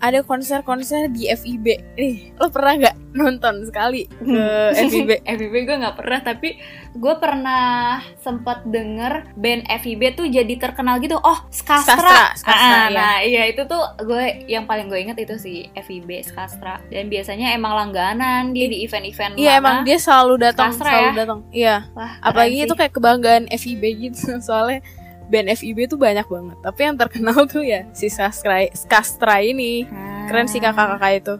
ada 0.00 0.24
konser-konser 0.24 1.12
di 1.12 1.28
FIB 1.28 1.66
nih 2.00 2.32
lo 2.40 2.48
pernah 2.48 2.72
nggak 2.80 2.96
nonton 3.12 3.68
sekali 3.68 4.08
ke 4.08 4.44
FIB 4.88 5.10
FIB 5.38 5.54
gue 5.68 5.76
nggak 5.76 5.96
pernah 5.98 6.24
tapi 6.24 6.56
gue 6.90 7.14
pernah 7.20 8.00
sempat 8.18 8.64
denger 8.64 9.36
band 9.36 9.62
FIB 9.68 10.02
tuh 10.18 10.26
jadi 10.26 10.50
terkenal 10.58 10.98
gitu. 10.98 11.20
Oh 11.22 11.38
Skastra, 11.54 12.00
Skastra, 12.00 12.24
Skastra, 12.34 12.66
Ah, 12.66 12.86
iya. 12.90 12.98
nah 12.98 13.14
iya 13.22 13.42
itu 13.46 13.62
tuh 13.68 13.78
gue 14.02 14.42
yang 14.50 14.66
paling 14.66 14.90
gue 14.90 14.98
inget 14.98 15.18
itu 15.22 15.38
sih 15.38 15.58
FIB 15.70 16.22
Skastra. 16.26 16.82
Dan 16.90 17.06
biasanya 17.06 17.54
emang 17.54 17.78
langganan 17.78 18.50
dia 18.50 18.66
di 18.66 18.82
event-event 18.82 19.38
iya 19.38 19.62
emang 19.62 19.86
dia 19.86 19.98
selalu 20.02 20.34
datang 20.42 20.74
selalu 20.74 21.06
ya? 21.06 21.14
datang. 21.14 21.38
Iya. 21.54 21.76
Wah, 21.94 22.12
apalagi 22.24 22.58
sih. 22.58 22.66
itu 22.66 22.74
kayak 22.74 22.92
kebanggaan 22.96 23.44
FIB 23.52 23.82
gitu 24.10 24.38
soalnya 24.46 24.82
band 25.30 25.48
FIB 25.50 25.86
tuh 25.86 25.96
banyak 25.96 26.26
banget. 26.26 26.56
Tapi 26.60 26.80
yang 26.82 26.96
terkenal 26.98 27.38
tuh 27.52 27.62
ya 27.62 27.86
si 27.92 28.10
Skastra, 28.10 28.66
Skastra 28.74 29.38
ini. 29.40 29.86
Ah, 29.86 30.26
keren 30.26 30.44
sih 30.44 30.58
kakak-kakak 30.58 31.12
itu. 31.16 31.36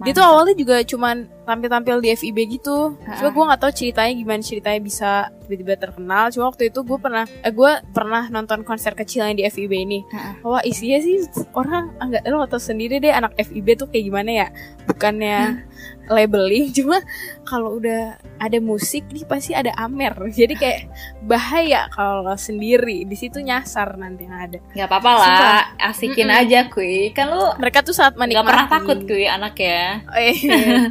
Dia 0.00 0.16
tuh 0.16 0.24
mantap. 0.24 0.32
awalnya 0.32 0.54
juga 0.56 0.76
cuman 0.80 1.16
tampil-tampil 1.44 2.00
di 2.00 2.08
FIB 2.10 2.38
gitu. 2.56 2.96
Cuma 2.96 3.20
Ha-ha. 3.20 3.28
gue 3.28 3.44
nggak 3.44 3.60
tahu 3.60 3.72
ceritanya 3.74 4.12
gimana 4.16 4.40
ceritanya 4.40 4.80
bisa 4.80 5.10
tiba-tiba 5.44 5.76
terkenal. 5.76 6.32
Cuma 6.32 6.48
waktu 6.48 6.72
itu 6.72 6.80
gue 6.80 6.96
pernah 6.96 7.28
eh, 7.28 7.52
gue 7.52 7.72
pernah 7.92 8.24
nonton 8.32 8.64
konser 8.64 8.96
kecilnya 8.96 9.36
di 9.36 9.44
FIB 9.44 9.72
ini. 9.76 10.00
Ha-ha. 10.08 10.40
wah 10.40 10.62
isinya 10.64 11.04
sih 11.04 11.20
orang 11.52 11.92
enggak 12.00 12.24
lo 12.28 12.48
tau 12.48 12.56
sendiri 12.56 12.96
deh 12.96 13.12
anak 13.12 13.36
FIB 13.36 13.76
tuh 13.76 13.92
kayak 13.92 14.04
gimana 14.08 14.30
ya? 14.32 14.48
Bukannya 14.88 15.68
labeling. 16.10 16.68
Cuma 16.76 16.98
kalau 17.46 17.78
udah 17.78 18.18
ada 18.42 18.58
musik 18.58 19.06
nih 19.14 19.24
pasti 19.24 19.54
ada 19.54 19.70
amer. 19.78 20.12
Jadi 20.40 20.54
kayak 20.58 20.80
bahaya 21.24 21.86
kalau 21.94 22.26
sendiri. 22.34 23.06
Di 23.06 23.16
situ 23.16 23.38
nyasar 23.40 23.94
nanti 23.96 24.26
yang 24.26 24.36
ada. 24.36 24.58
Nggak 24.74 24.88
apa-apa 24.90 25.10
lah. 25.14 25.26
Sumpah. 25.30 25.62
asikin 25.94 26.28
Mm-mm. 26.28 26.40
aja 26.42 26.60
kui. 26.68 27.14
Kan 27.14 27.30
lu 27.30 27.42
mereka 27.56 27.80
tuh 27.86 27.94
saat 27.94 28.18
nggak 28.18 28.26
menikmati. 28.26 28.48
pernah 28.50 28.66
takut 28.68 28.98
kui 29.06 29.24
anak 29.30 29.54
ya 29.56 30.02
Eh, 30.18 30.34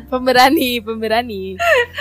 pemberani 0.07 0.79
pemberani 0.87 1.19
pemberani. 1.19 1.43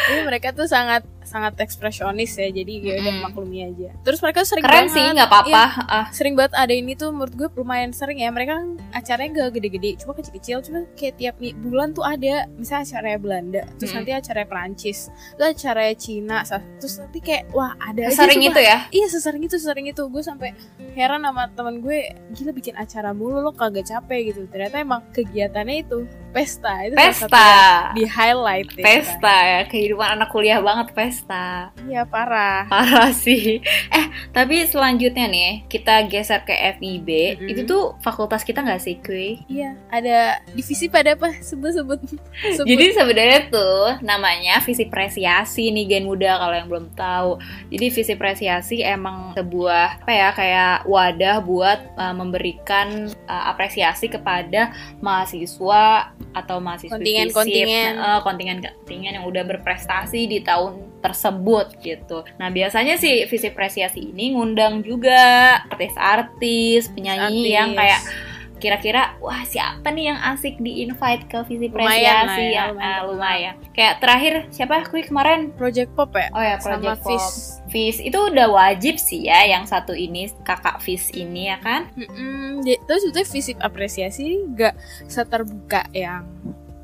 Jadi 0.08 0.20
mereka 0.24 0.48
tuh 0.54 0.66
sangat 0.70 1.02
sangat 1.28 1.60
ekspresionis 1.60 2.32
ya 2.34 2.48
jadi 2.48 2.72
ya 2.80 2.94
udah 2.98 3.12
Mm-mm. 3.12 3.24
maklumi 3.28 3.58
aja 3.68 3.92
terus 4.00 4.18
mereka 4.18 4.48
sering 4.48 4.64
Keren 4.64 4.88
banget 4.88 4.96
sih, 4.96 5.04
nggak 5.12 5.28
apa-apa. 5.28 5.64
Iya, 5.68 5.86
Ah, 5.88 6.06
sering 6.08 6.32
banget 6.32 6.56
ada 6.56 6.72
ini 6.72 6.96
tuh 6.96 7.12
menurut 7.12 7.34
gue 7.36 7.48
lumayan 7.54 7.92
sering 7.92 8.18
ya 8.18 8.32
mereka 8.32 8.56
kan 8.56 8.80
acaranya 8.96 9.44
gak 9.44 9.60
gede-gede 9.60 10.00
cuma 10.00 10.16
kecil-kecil 10.16 10.64
cuma 10.64 10.78
kayak 10.96 11.14
tiap 11.20 11.36
bulan 11.60 11.92
tuh 11.92 12.02
ada 12.02 12.48
misalnya 12.56 12.84
acaranya 12.88 13.18
Belanda 13.20 13.62
terus 13.76 13.92
nanti 13.92 14.10
acaranya 14.14 14.48
Perancis 14.48 14.98
terus 15.36 15.48
acaranya 15.52 15.94
Cina 15.94 16.38
terus 16.80 16.94
nanti 16.96 17.18
kayak 17.20 17.44
wah 17.52 17.76
ada 17.78 18.08
sering 18.08 18.40
itu 18.40 18.60
ya. 18.60 18.88
Iya 18.88 19.06
sesering 19.10 19.42
itu 19.44 19.56
sesering 19.58 19.86
itu 19.86 20.02
gue 20.08 20.22
sampai 20.22 20.54
heran 20.94 21.20
sama 21.20 21.50
temen 21.52 21.82
gue 21.82 21.98
gila 22.32 22.52
bikin 22.54 22.74
acara 22.74 23.12
mulu 23.12 23.42
lo 23.42 23.52
kagak 23.52 23.84
capek 23.84 24.32
gitu 24.32 24.46
ternyata 24.48 24.80
emang 24.80 25.02
kegiatannya 25.12 25.84
itu 25.84 26.06
pesta 26.30 26.72
itu 26.84 26.94
Pesta. 26.94 27.48
di 27.96 28.04
highlight 28.04 28.68
Pesta 28.78 29.36
ya, 29.42 29.60
kehidupan 29.66 30.20
anak 30.20 30.28
kuliah 30.30 30.60
banget 30.60 30.92
pesta. 30.92 31.72
iya 31.88 32.04
parah 32.04 32.68
Parah 32.68 33.10
sih. 33.12 33.60
Eh, 33.88 34.06
tapi 34.30 34.62
selanjutnya 34.68 35.26
nih, 35.26 35.52
kita 35.66 36.04
geser 36.06 36.44
ke 36.44 36.52
FIB. 36.78 37.08
Mm-mm. 37.08 37.50
Itu 37.50 37.60
tuh 37.64 37.82
fakultas 38.04 38.44
kita 38.44 38.60
nggak 38.60 38.82
sih, 38.82 39.00
Kui? 39.00 39.40
iya 39.48 39.74
ada 39.88 40.42
divisi 40.52 40.86
pada 40.90 41.16
apa 41.16 41.40
sebut 41.40 41.72
sebut 41.74 41.98
sebut 42.56 42.66
Jadi 42.68 42.84
sebenarnya 42.94 43.40
tuh 43.48 43.98
namanya 44.04 44.60
visi 44.62 44.84
presiasi 44.86 45.72
nih 45.72 45.84
Gen 45.88 46.04
Muda 46.06 46.38
kalau 46.38 46.54
yang 46.54 46.68
belum 46.68 46.86
tahu. 46.94 47.40
Jadi 47.72 47.86
visi 47.88 48.14
presiasi 48.14 48.76
emang 48.84 49.32
sebuah 49.34 50.04
apa 50.04 50.12
ya 50.12 50.28
kayak 50.34 50.76
wadah 50.84 51.36
buat 51.42 51.80
uh, 51.96 52.14
memberikan 52.14 53.08
uh, 53.26 53.44
apresiasi 53.50 54.10
kepada 54.10 54.72
mahasiswa 55.00 56.12
atau 56.36 56.60
mahasiswa 56.62 56.94
Kontingen-kontingen. 56.96 57.98
kontingen-kontingen 58.22 59.12
yang 59.18 59.26
udah 59.26 59.42
berprestasi 59.48 60.28
di 60.28 60.38
tahun 60.44 60.88
tersebut 60.98 61.78
gitu. 61.82 62.26
Nah 62.42 62.50
biasanya 62.50 62.98
sih 62.98 63.26
visi 63.30 63.48
presiasi 63.54 64.10
ini 64.10 64.34
ngundang 64.34 64.82
juga 64.82 65.62
artis-artis, 65.70 66.90
penyanyi 66.90 67.46
Artis. 67.46 67.54
yang 67.54 67.70
kayak 67.78 68.00
kira-kira 68.58 69.14
wah 69.18 69.40
siapa 69.42 69.88
nih 69.88 70.10
yang 70.10 70.18
asik 70.26 70.58
di 70.58 70.82
invite 70.82 71.24
ke 71.24 71.38
visi 71.44 71.66
Lumayan 71.66 72.26
presiasi 72.26 72.26
lah 72.26 72.36
ya, 72.36 72.50
yang 72.52 72.68
lumayan. 72.70 72.90
ah, 72.90 73.00
lumayan. 73.04 73.54
Kayak 73.70 73.94
terakhir 73.98 74.34
siapa 74.50 74.84
kui 74.84 75.00
kemarin? 75.00 75.50
project 75.50 75.90
pop 75.94 76.10
ya 76.12 76.28
Oh 76.30 76.40
ya 76.40 76.58
sama 76.58 76.76
Project 76.76 77.00
Pop. 77.00 77.10
Fizz. 77.10 77.26
Fizz 77.68 77.98
itu 78.02 78.18
udah 78.18 78.48
wajib 78.48 78.94
sih 78.96 79.24
ya 79.24 79.44
yang 79.44 79.64
satu 79.64 79.92
ini 79.92 80.26
kakak 80.42 80.78
Fizz 80.78 81.12
ini 81.12 81.48
ya 81.48 81.58
kan? 81.58 81.86
Mm-mm, 81.94 82.60
jadi- 82.60 82.80
terus 82.84 83.00
sebetulnya 83.02 83.28
fisik 83.28 83.56
apresiasi 83.58 84.26
gak 84.50 84.74
seterbuka 85.06 85.86
yang 85.90 86.24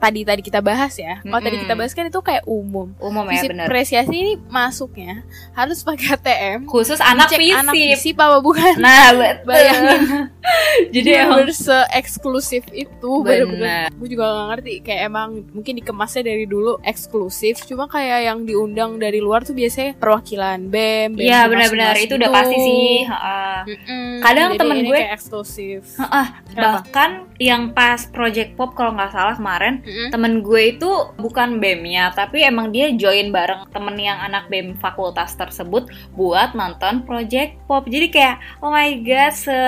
tadi 0.04 0.20
tadi 0.22 0.42
kita 0.42 0.60
bahas 0.60 0.92
ya. 0.94 1.18
Kalau 1.18 1.40
tadi 1.40 1.56
Mm-mm. 1.56 1.64
kita 1.64 1.74
bahas 1.74 1.92
kan 1.92 2.04
itu 2.04 2.20
kayak 2.20 2.44
umum. 2.44 2.92
Umum 2.98 3.24
ya 3.24 3.40
Fisik 3.40 3.50
bener. 3.50 3.64
apresiasi 3.64 4.12
ini 4.12 4.32
masuknya 4.46 5.24
harus 5.52 5.80
pakai 5.80 6.12
ATM. 6.12 6.58
Khusus 6.66 7.00
anak 7.00 7.32
Fizz. 7.32 7.56
anak 7.56 7.72
fisip 7.72 8.16
apa 8.16 8.38
bukan? 8.38 8.74
Nah 8.76 9.08
betul. 9.10 9.46
Bayangin. 9.48 10.00
Jadi 10.94 11.10
emang 11.14 11.40
emang 11.40 11.56
se-eksklusif 11.56 12.68
itu 12.70 13.10
Bener. 13.18 13.48
bener-bener 13.48 13.88
Gue 13.94 14.08
juga 14.08 14.24
gak 14.28 14.46
ngerti 14.50 14.74
Kayak 14.82 15.00
emang 15.06 15.28
mungkin 15.48 15.72
dikemasnya 15.74 16.22
dari 16.22 16.44
dulu 16.44 16.76
eksklusif 16.80 17.64
Cuma 17.64 17.86
kayak 17.86 18.20
yang 18.24 18.38
diundang 18.42 18.96
dari 18.96 19.18
luar 19.18 19.40
tuh 19.40 19.52
biasanya 19.52 19.96
perwakilan 19.96 20.68
BEM 20.68 21.16
Iya 21.16 21.48
benar-benar 21.48 21.96
itu 21.96 22.14
udah 22.14 22.30
pasti 22.30 22.56
sih. 22.56 22.96
heeh. 23.02 23.56
Mm-mm. 23.66 24.08
Kadang 24.20 24.48
Jadi 24.50 24.60
temen 24.60 24.76
gue- 24.82 24.92
kayak 24.94 25.12
eksklusif 25.14 25.80
Heeh, 25.96 26.26
Kenapa? 26.46 26.60
bahkan 26.60 27.10
yang 27.42 27.74
pas 27.74 28.06
Project 28.14 28.54
Pop 28.54 28.78
kalau 28.78 28.94
nggak 28.94 29.10
salah 29.10 29.34
kemarin 29.34 29.82
Mm-mm. 29.82 30.14
temen 30.14 30.38
gue 30.42 30.78
itu 30.78 30.90
bukan 31.18 31.58
BEM-nya 31.58 32.14
tapi 32.14 32.46
emang 32.46 32.70
dia 32.70 32.94
join 32.94 33.34
bareng 33.34 33.66
temen 33.74 33.98
yang 33.98 34.18
anak 34.22 34.46
BEM 34.46 34.78
fakultas 34.78 35.34
tersebut 35.34 35.90
buat 36.14 36.54
nonton 36.54 37.02
Project 37.02 37.58
Pop 37.66 37.90
jadi 37.90 38.06
kayak 38.10 38.36
oh 38.62 38.70
my 38.70 39.02
god 39.02 39.34
se 39.34 39.58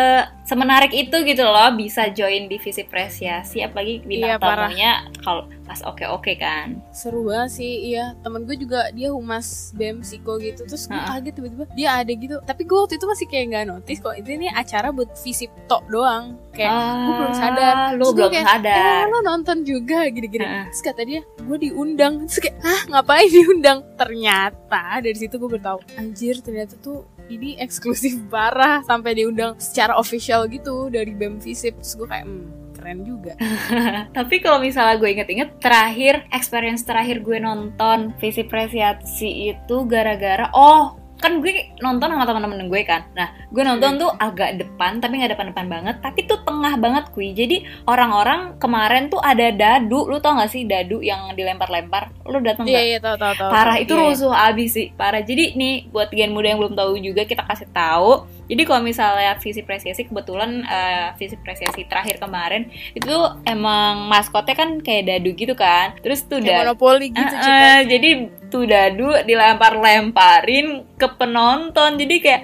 semenarik 0.47 0.95
itu 0.95 1.17
gitu 1.27 1.43
loh 1.43 1.75
bisa 1.75 2.07
join 2.09 2.47
divisi 2.47 2.87
presiasi 2.87 3.61
apalagi 3.61 3.99
bintang 4.01 4.31
Iya, 4.31 4.39
tamunya 4.39 4.93
kalau 5.21 5.43
pas 5.67 5.83
oke 5.83 6.07
oke 6.07 6.39
kan. 6.39 6.79
Seru 6.95 7.27
banget 7.27 7.59
sih 7.59 7.91
iya. 7.91 8.15
Temen 8.23 8.47
gue 8.47 8.55
juga 8.55 8.87
dia 8.95 9.11
humas 9.11 9.75
bem 9.75 9.99
psiko 9.99 10.39
gitu. 10.39 10.63
Terus 10.63 10.87
gue 10.87 10.95
Heeh. 10.95 11.11
kaget 11.19 11.33
tiba-tiba 11.35 11.65
dia 11.75 11.89
ada 11.99 12.13
gitu. 12.15 12.39
Tapi 12.41 12.63
gue 12.63 12.79
waktu 12.79 12.95
itu 12.95 13.07
masih 13.11 13.27
kayak 13.27 13.45
nggak 13.51 13.65
notice 13.67 13.99
kok. 13.99 14.15
Itu 14.15 14.29
ini 14.31 14.47
acara 14.47 14.95
buat 14.95 15.11
visip 15.19 15.51
tok 15.67 15.83
doang. 15.91 16.39
Kayak 16.55 16.71
gue 16.79 17.15
belum 17.19 17.35
sadar. 17.35 17.75
Ah, 17.75 17.91
lu 17.91 18.07
Terus 18.07 18.15
belum 18.15 18.31
kayak, 18.31 18.47
sadar. 18.47 18.79
"Eh, 18.79 19.05
lo 19.11 19.19
nonton 19.21 19.57
juga 19.67 19.99
gini-gini. 20.07 20.47
Heeh. 20.47 20.65
terus 20.71 20.83
kata 20.87 21.03
dia 21.03 21.21
gue 21.27 21.59
diundang. 21.61 22.15
Terus 22.31 22.39
kayak 22.39 22.57
ah 22.63 22.81
ngapain 22.89 23.27
diundang? 23.27 23.79
Ternyata 23.99 25.03
dari 25.03 25.19
situ 25.19 25.35
gue 25.35 25.51
bertahu 25.51 25.83
anjir 25.99 26.39
ternyata 26.39 26.79
tuh 26.79 27.03
ini 27.29 27.57
eksklusif 27.65 28.19
parah 28.29 28.83
sampai 28.85 29.19
diundang 29.19 29.59
secara 29.59 29.97
official 29.97 30.47
gitu 30.51 30.89
dari 30.93 31.13
bem 31.13 31.39
visip. 31.41 31.79
Terus 31.81 31.95
gue 31.99 32.09
kayak 32.09 32.27
hmm, 32.27 32.47
keren 32.77 33.01
juga. 33.03 33.35
Tapi 34.17 34.37
kalau 34.45 34.63
misalnya 34.63 35.01
gue 35.01 35.11
inget-inget 35.11 35.59
terakhir 35.59 36.27
experience 36.31 36.87
terakhir 36.87 37.25
gue 37.25 37.39
nonton 37.41 38.15
visi 38.23 38.47
presiasi 38.47 39.55
itu 39.55 39.77
gara-gara 39.89 40.51
oh 40.55 41.06
kan 41.17 41.41
gue 41.41 41.73
nonton 41.81 42.13
sama 42.13 42.25
teman-teman 42.29 42.69
gue 42.69 42.83
kan. 42.85 43.09
Nah, 43.17 43.33
gue 43.49 43.63
nonton 43.65 43.97
tuh 43.97 44.11
agak 44.21 44.61
depan 44.61 45.01
tapi 45.01 45.17
nggak 45.21 45.33
depan-depan 45.33 45.67
banget, 45.67 45.97
tapi 46.05 46.29
tuh 46.29 46.41
tengah 46.45 46.77
banget 46.77 47.09
kui. 47.17 47.33
Jadi 47.33 47.65
orang-orang 47.89 48.61
kemarin 48.61 49.09
tuh 49.09 49.21
ada 49.21 49.49
dadu, 49.49 50.05
lu 50.07 50.21
tau 50.21 50.37
gak 50.37 50.53
sih 50.53 50.69
dadu 50.69 51.01
yang 51.01 51.33
dilempar-lempar? 51.33 52.13
Lu 52.29 52.39
datang 52.45 52.69
iya 52.69 52.79
nggak? 52.79 52.87
iya 52.89 52.99
tahu 53.01 53.17
tahu 53.17 53.33
tahu 53.35 53.51
Parah 53.51 53.77
itu 53.81 53.93
Iya, 53.97 54.01
iya. 54.03 54.09
rusuh 54.13 54.33
abis 54.35 54.71
sih, 54.77 54.87
parah. 54.93 55.23
Jadi 55.25 55.57
nih 55.57 55.75
buat 55.89 56.13
gen 56.13 56.37
muda 56.37 56.53
yang 56.53 56.61
belum 56.61 56.77
tahu 56.77 57.01
juga 57.01 57.25
kita 57.25 57.43
kasih 57.49 57.69
tahu. 57.73 58.36
Jadi 58.47 58.63
kalau 58.63 58.83
misalnya 58.83 59.35
visi 59.43 59.63
presiasi 59.67 60.07
kebetulan 60.07 60.63
eh, 60.63 61.09
visi 61.19 61.35
presiasi 61.39 61.87
terakhir 61.87 62.23
kemarin 62.23 62.71
itu 62.95 63.15
emang 63.43 64.07
maskotnya 64.07 64.55
kan 64.55 64.79
kayak 64.81 65.11
dadu 65.11 65.31
gitu 65.35 65.55
kan. 65.59 65.99
Terus 66.01 66.25
tuh 66.27 66.39
dadu 66.39 66.63
monopoli 66.63 67.11
gitu 67.11 67.35
Cita. 67.35 67.51
eh, 67.51 67.81
jadi 67.91 68.11
tuh 68.47 68.65
dadu 68.65 69.09
dilempar-lemparin 69.27 70.97
ke 70.97 71.07
penonton. 71.19 71.99
Jadi 71.99 72.17
kayak 72.23 72.43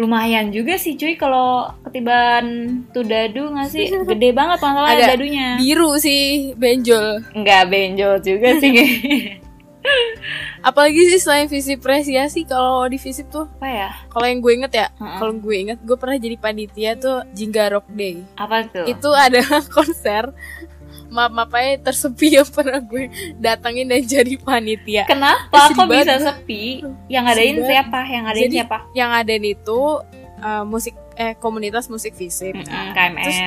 lumayan 0.00 0.48
juga 0.48 0.80
sih 0.80 0.96
cuy 0.96 1.12
kalau 1.20 1.68
ketiban 1.84 2.44
tuh 2.88 3.04
dadu 3.04 3.52
nggak 3.52 3.68
sih 3.68 3.84
gede 4.08 4.32
banget 4.32 4.56
masalah 4.56 4.96
dadunya 4.96 5.60
biru 5.60 6.00
sih 6.00 6.56
benjol 6.56 7.20
nggak 7.36 7.64
benjol 7.68 8.16
juga 8.24 8.56
sih 8.56 8.72
apalagi 10.60 11.08
sih 11.08 11.20
selain 11.20 11.48
visi 11.48 11.74
presiasi 11.74 12.44
kalau 12.44 12.84
di 12.84 12.96
visip 12.96 13.26
tuh 13.28 13.48
apa 13.50 13.66
ya 13.66 13.90
kalau 14.08 14.26
yang 14.26 14.38
gue 14.38 14.52
inget 14.54 14.72
ya 14.74 14.86
Heeh. 14.92 15.18
kalau 15.18 15.32
gue 15.34 15.56
inget 15.56 15.78
gue 15.80 15.96
pernah 15.96 16.16
jadi 16.16 16.36
panitia 16.36 16.90
tuh 16.94 17.24
Jingga 17.32 17.72
Rock 17.72 17.88
Day 17.90 18.20
apa 18.36 18.68
tuh 18.68 18.84
itu 18.84 19.10
adalah 19.10 19.60
konser 19.76 20.36
maaf 21.08 21.32
maaf 21.32 21.50
aja 21.50 21.90
tersepi 21.90 22.38
yang 22.38 22.46
pernah 22.46 22.78
gue 22.78 23.08
datangin 23.36 23.88
dan 23.88 24.04
jadi 24.04 24.34
panitia 24.36 25.02
Kenapa 25.04 25.66
Sedih 25.66 25.74
kok 25.74 25.86
bisa 25.88 26.14
sepi? 26.22 26.62
Yang 27.08 27.22
ngadain 27.26 27.54
Sedih 27.56 27.66
siapa? 27.66 28.00
Yang 28.04 28.22
ngadain 28.22 28.44
Jadi, 28.46 28.54
siapa? 28.54 28.78
yang 28.92 29.10
ada 29.10 29.34
itu 29.34 29.80
eh, 30.38 30.64
musik 30.64 30.94
eh 31.16 31.34
komunitas 31.34 31.90
musik 31.90 32.14
visip 32.14 32.54
Mm-mm, 32.54 32.68
Nah, 32.68 32.94
KMF. 32.94 33.24
terus 33.26 33.38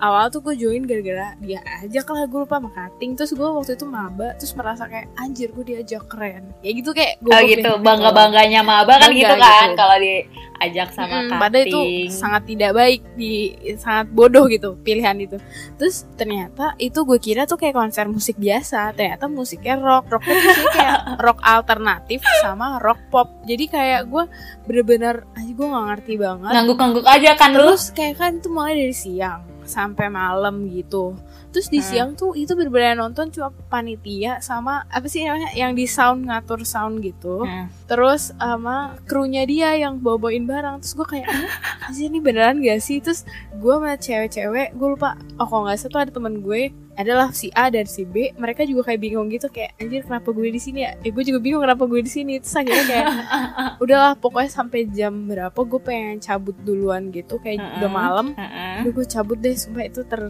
awal 0.00 0.26
tuh 0.26 0.40
gue 0.40 0.56
join 0.56 0.82
gara-gara 0.82 1.36
dia 1.38 1.60
aja 1.78 2.00
lah 2.02 2.24
gue 2.24 2.40
lupa 2.40 2.56
sama 2.56 2.68
cutting 2.70 3.12
terus 3.12 3.30
gue 3.30 3.44
waktu 3.44 3.72
itu 3.72 3.84
maba 3.84 4.32
terus 4.34 4.52
merasa 4.52 4.84
kayak 4.84 5.12
anjir 5.14 5.48
gue 5.50 5.64
diajak 5.66 6.04
keren. 6.06 6.50
Ya 6.58 6.72
gitu 6.72 6.90
kayak 6.90 7.20
gue 7.20 7.28
oh 7.28 7.40
gitu, 7.42 7.70
bangga 7.78 8.10
bangganya 8.10 8.60
maba 8.60 8.96
kan 8.96 9.08
Bangga 9.08 9.14
gitu 9.14 9.34
kan 9.36 9.66
gitu. 9.66 9.76
kalau 9.76 9.96
diajak 9.96 10.88
sama 10.90 11.06
Mm, 11.10 11.20
cutting. 11.26 11.38
padahal 11.38 11.64
itu 11.64 11.80
sangat 12.10 12.42
tidak 12.44 12.70
baik 12.72 13.00
di 13.14 13.32
sangat 13.76 14.06
bodoh 14.08 14.44
gitu 14.46 14.74
pilihan 14.78 15.16
itu. 15.16 15.36
Terus 15.76 16.08
ternyata 16.14 16.72
itu 16.76 16.98
gue 16.98 17.18
kira 17.18 17.44
tuh 17.44 17.56
kayak 17.56 17.72
konser 17.74 18.04
musik 18.06 18.36
biasa 18.36 18.92
ternyata 18.92 19.24
musiknya 19.26 19.76
rock. 19.76 20.08
Rocknya 20.08 20.34
tuh 20.34 20.48
kayak- 20.48 20.72
kayak 20.72 20.98
rock 21.24 21.38
alternatif 21.40 22.20
sama 22.40 22.76
rock 22.78 23.00
pop. 23.08 23.28
Jadi 23.42 23.64
kayak 23.66 24.00
gue 24.06 24.24
bener-bener 24.64 25.22
aja 25.30 25.50
gue 25.50 25.66
nggak 25.66 25.86
ngerti 25.88 26.14
banget. 26.16 26.50
Ngangguk-ngangguk 26.50 27.06
aja 27.06 27.30
kan 27.34 27.50
lu. 27.50 27.58
terus 27.68 27.84
kayak 27.90 28.16
kan 28.16 28.32
itu 28.34 28.48
mulai 28.48 28.74
dari 28.74 28.92
siang 28.92 29.40
sampai 29.70 30.10
malam 30.10 30.66
gitu. 30.66 31.14
Terus 31.50 31.66
di 31.66 31.78
Hmm. 31.78 31.86
siang 31.86 32.10
tuh 32.12 32.34
itu 32.34 32.52
bener-bener 32.52 32.94
nonton 32.94 33.30
cuma 33.30 33.50
panitia 33.66 34.38
sama 34.40 34.86
apa 34.86 35.06
sih 35.06 35.22
namanya 35.22 35.50
yang 35.52 35.72
di 35.72 35.86
sound 35.86 36.26
ngatur 36.26 36.62
sound 36.62 36.98
gitu. 37.00 37.42
Hmm. 37.42 37.70
terus 37.86 38.30
sama 38.32 38.94
krunya 39.04 39.42
dia 39.42 39.74
yang 39.74 39.98
bawa 39.98 40.18
bawain 40.20 40.44
barang. 40.44 40.78
Terus 40.78 40.94
gue 40.94 41.06
kayak 41.08 41.26
"Hah, 41.26 41.50
anjir 41.86 42.06
ini 42.06 42.18
beneran 42.18 42.58
gak 42.58 42.78
sih? 42.78 42.98
Terus 42.98 43.26
gue 43.52 43.70
sama 43.72 43.94
cewek-cewek 43.94 44.74
gue 44.74 44.88
lupa 44.88 45.14
oh 45.36 45.46
kalau 45.46 45.66
nggak 45.66 45.74
salah 45.76 45.90
tuh 45.90 46.00
ada 46.00 46.12
temen 46.12 46.38
gue 46.38 46.70
adalah 47.00 47.28
si 47.32 47.48
A 47.56 47.72
dan 47.72 47.88
si 47.88 48.04
B 48.04 48.30
mereka 48.36 48.62
juga 48.68 48.92
kayak 48.92 49.00
bingung 49.00 49.26
gitu 49.32 49.48
kayak 49.48 49.76
anjir 49.80 50.04
kenapa 50.04 50.30
gue 50.30 50.48
di 50.52 50.60
sini 50.60 50.84
ya? 50.84 50.92
Eh 51.00 51.10
gue 51.10 51.24
juga 51.24 51.38
bingung 51.40 51.62
kenapa 51.64 51.84
gue 51.88 52.00
di 52.04 52.12
sini. 52.12 52.38
Terus 52.38 52.56
akhirnya 52.60 52.84
kayak 52.86 53.06
udahlah 53.84 54.12
pokoknya 54.20 54.50
sampai 54.50 54.80
jam 54.92 55.26
berapa 55.28 55.56
gue 55.56 55.80
pengen 55.80 56.16
cabut 56.20 56.56
duluan 56.62 57.08
gitu. 57.10 57.40
Kayak 57.40 57.60
Mm-mm. 57.60 57.76
udah 57.80 57.90
malam 57.90 58.26
Heeh. 58.36 58.84
Udah 58.84 58.92
gue 58.92 59.06
cabut 59.08 59.38
deh 59.40 59.54
sumpah 59.56 59.84
itu 59.88 60.00
ter 60.06 60.20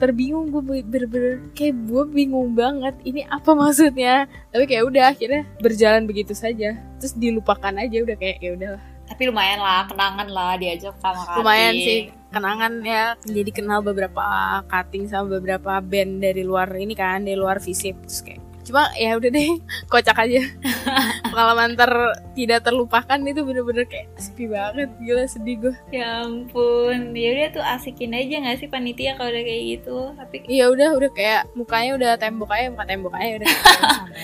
terbingung 0.00 0.48
gue 0.48 0.80
bener-bener 0.80 1.44
kayak 1.52 1.76
gue 1.84 2.02
bingung 2.08 2.56
banget 2.56 2.96
ini 3.04 3.26
apa 3.28 3.52
maksudnya? 3.52 4.26
Tapi 4.50 4.64
kayak 4.66 4.84
udah 4.88 5.04
akhirnya 5.12 5.42
berjalan 5.60 6.08
begitu 6.08 6.32
saja. 6.32 6.78
Terus 6.98 7.12
dilupakan 7.16 7.74
aja 7.76 7.96
udah 8.02 8.16
kayak 8.16 8.38
ya 8.40 8.52
udahlah 8.56 8.89
Tapi 9.10 9.22
lumayan 9.26 9.58
lah, 9.58 9.84
kenangan 9.90 10.28
lah 10.30 10.54
diajak 10.56 10.94
sama 11.02 11.22
Kating. 11.26 11.38
lumayan 11.42 11.74
sih 11.76 12.00
kenangan 12.30 12.72
ya 12.86 13.04
jadi 13.26 13.50
kenal 13.50 13.82
beberapa 13.82 14.22
cutting 14.70 15.10
sama 15.10 15.42
beberapa 15.42 15.82
band 15.82 16.22
dari 16.22 16.46
luar 16.46 16.70
ini 16.78 16.94
kan 16.94 17.26
dari 17.26 17.34
luar 17.34 17.58
visip 17.58 17.98
terus 18.06 18.22
kayak 18.22 18.38
cuma 18.70 18.86
ya 18.94 19.12
udah 19.12 19.28
deh 19.28 19.50
kocak 19.90 20.16
aja 20.16 20.40
pengalaman 21.30 21.74
ter 21.74 21.90
tidak 22.32 22.62
terlupakan 22.62 23.18
itu 23.20 23.40
bener-bener 23.40 23.84
kayak 23.84 24.06
sepi 24.16 24.46
banget 24.46 24.88
gila 24.98 25.26
sedih 25.26 25.56
gue 25.60 25.74
Ya 25.90 26.22
ampun, 26.22 27.12
ya 27.12 27.28
udah 27.32 27.48
tuh 27.50 27.64
asikin 27.66 28.12
aja 28.12 28.40
gak 28.40 28.58
sih 28.58 28.68
panitia 28.68 29.14
kalau 29.14 29.28
udah 29.28 29.42
kayak 29.42 29.62
gitu. 29.68 29.98
Tapi 30.14 30.36
iya 30.46 30.66
udah 30.66 30.94
udah 30.94 31.10
kayak 31.10 31.50
mukanya 31.52 31.90
udah 31.92 32.10
tembok 32.16 32.50
aja 32.50 32.70
muka 32.70 32.84
tembok 32.84 33.12
aja 33.12 33.32
udah 33.36 33.48
kayak 33.48 33.80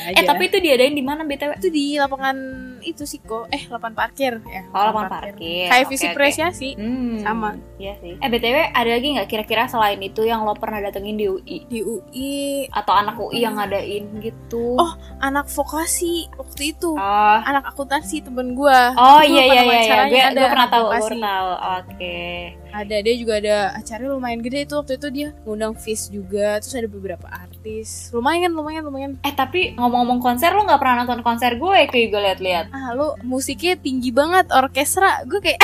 aja 0.09 0.17
eh 0.17 0.25
tapi 0.25 0.43
itu 0.45 0.59
diadain 0.59 0.95
di 0.95 1.03
mana 1.03 1.23
BTW? 1.23 1.59
itu 1.59 1.69
di 1.69 1.85
lapangan 1.97 2.37
itu 2.81 3.03
sih 3.03 3.19
kok 3.19 3.51
eh 3.51 3.67
lapangan 3.67 3.97
parkir 3.97 4.39
ya 4.41 4.63
Oh, 4.71 4.83
lapangan 4.85 5.11
parkir. 5.11 5.67
kayak 5.67 5.85
Oke, 5.85 5.91
visi 5.91 6.07
oke. 6.07 6.13
apresiasi 6.13 6.71
Hmm, 6.77 7.19
Sama. 7.19 7.51
Iya 7.77 7.99
sih. 7.99 8.15
Eh 8.17 8.29
BTW 8.29 8.57
ada 8.71 8.91
lagi 8.91 9.09
nggak 9.11 9.27
kira-kira 9.27 9.67
selain 9.67 9.99
itu 9.99 10.23
yang 10.23 10.43
lo 10.43 10.55
pernah 10.55 10.79
datengin 10.79 11.17
di 11.17 11.27
UI 11.27 11.57
di 11.67 11.81
UI 11.81 12.33
atau 12.69 12.93
anak 12.93 13.17
UI 13.17 13.43
yang 13.43 13.57
ngadain 13.57 14.05
gitu? 14.21 14.36
Oh, 14.79 14.93
anak 15.19 15.51
vokasi 15.51 16.31
waktu 16.39 16.71
itu 16.71 16.95
Oh, 16.95 17.39
anak 17.43 17.67
akuntansi 17.75 18.23
temen 18.23 18.55
gua 18.55 18.95
Oh 18.95 19.19
Itu 19.19 19.35
iya 19.35 19.43
iya 19.43 19.43
iya, 19.43 19.53
iya. 19.53 19.63
wawancaranya 19.67 20.07
gue 20.07 20.23
gue 20.39 20.47
pernah 20.55 20.69
tahu, 20.71 20.87
gue 20.87 21.01
pernah. 21.11 21.37
Oke. 21.83 22.19
Ada 22.71 22.97
dia 22.97 23.15
juga 23.15 23.39
ada 23.39 23.57
acara 23.75 24.03
lumayan 24.07 24.41
gede 24.41 24.65
itu 24.65 24.75
waktu 24.75 24.97
itu 24.97 25.09
dia 25.09 25.29
ngundang 25.43 25.75
Fish 25.75 26.09
juga 26.09 26.59
terus 26.59 26.73
ada 26.73 26.87
beberapa 26.87 27.27
artis 27.27 28.11
lumayan 28.11 28.51
lumayan 28.51 28.83
lumayan 28.83 29.13
Eh 29.21 29.33
tapi 29.33 29.75
ngomong-ngomong 29.75 30.19
konser 30.19 30.51
lo 30.51 30.63
nggak 30.63 30.79
pernah 30.79 31.03
nonton 31.03 31.21
konser 31.21 31.55
gue 31.55 31.77
kayak 31.87 32.09
gue 32.09 32.21
liat-liat. 32.23 32.67
ah 32.71 32.93
lu 32.93 33.15
musiknya 33.23 33.75
tinggi 33.77 34.11
banget 34.11 34.49
orkestra 34.51 35.23
gue 35.25 35.39
kayak 35.39 35.61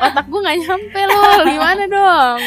otak 0.00 0.26
gue 0.26 0.40
nggak 0.40 0.58
nyampe 0.62 1.00
lo 1.02 1.20
gimana 1.44 1.82
dong 1.86 2.38